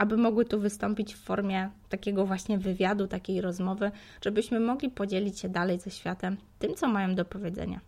aby 0.00 0.16
mogły 0.16 0.44
tu 0.44 0.60
wystąpić 0.60 1.14
w 1.14 1.18
formie 1.18 1.70
takiego 1.88 2.26
właśnie 2.26 2.58
wywiadu, 2.58 3.06
takiej 3.06 3.40
rozmowy, 3.40 3.90
żebyśmy 4.24 4.60
mogli 4.60 4.90
podzielić 4.90 5.40
się 5.40 5.48
dalej 5.48 5.78
ze 5.78 5.90
światem 5.90 6.36
tym, 6.58 6.74
co 6.74 6.88
mają 6.88 7.14
do 7.14 7.24
powiedzenia. 7.24 7.80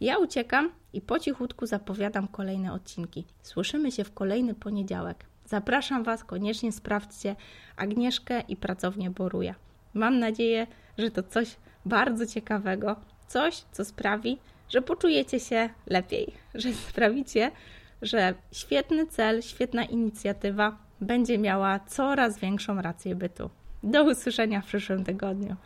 Ja 0.00 0.18
uciekam 0.18 0.70
i 0.92 1.00
po 1.00 1.18
cichutku 1.18 1.66
zapowiadam 1.66 2.28
kolejne 2.28 2.72
odcinki. 2.72 3.24
Słyszymy 3.42 3.92
się 3.92 4.04
w 4.04 4.14
kolejny 4.14 4.54
poniedziałek. 4.54 5.24
Zapraszam 5.44 6.04
Was, 6.04 6.24
koniecznie 6.24 6.72
sprawdźcie 6.72 7.36
Agnieszkę 7.76 8.40
i 8.48 8.56
pracownię 8.56 9.10
Boruja. 9.10 9.54
Mam 9.94 10.18
nadzieję, 10.18 10.66
że 10.98 11.10
to 11.10 11.22
coś 11.22 11.56
bardzo 11.86 12.26
ciekawego, 12.26 12.96
coś, 13.28 13.54
co 13.72 13.84
sprawi, 13.84 14.38
że 14.68 14.82
poczujecie 14.82 15.40
się 15.40 15.68
lepiej, 15.86 16.32
że 16.54 16.72
sprawicie, 16.72 17.50
że 18.02 18.34
świetny 18.52 19.06
cel, 19.06 19.42
świetna 19.42 19.84
inicjatywa 19.84 20.83
będzie 21.04 21.38
miała 21.38 21.78
coraz 21.78 22.38
większą 22.38 22.82
rację 22.82 23.14
bytu. 23.14 23.50
Do 23.82 24.04
usłyszenia 24.04 24.60
w 24.60 24.66
przyszłym 24.66 25.04
tygodniu. 25.04 25.56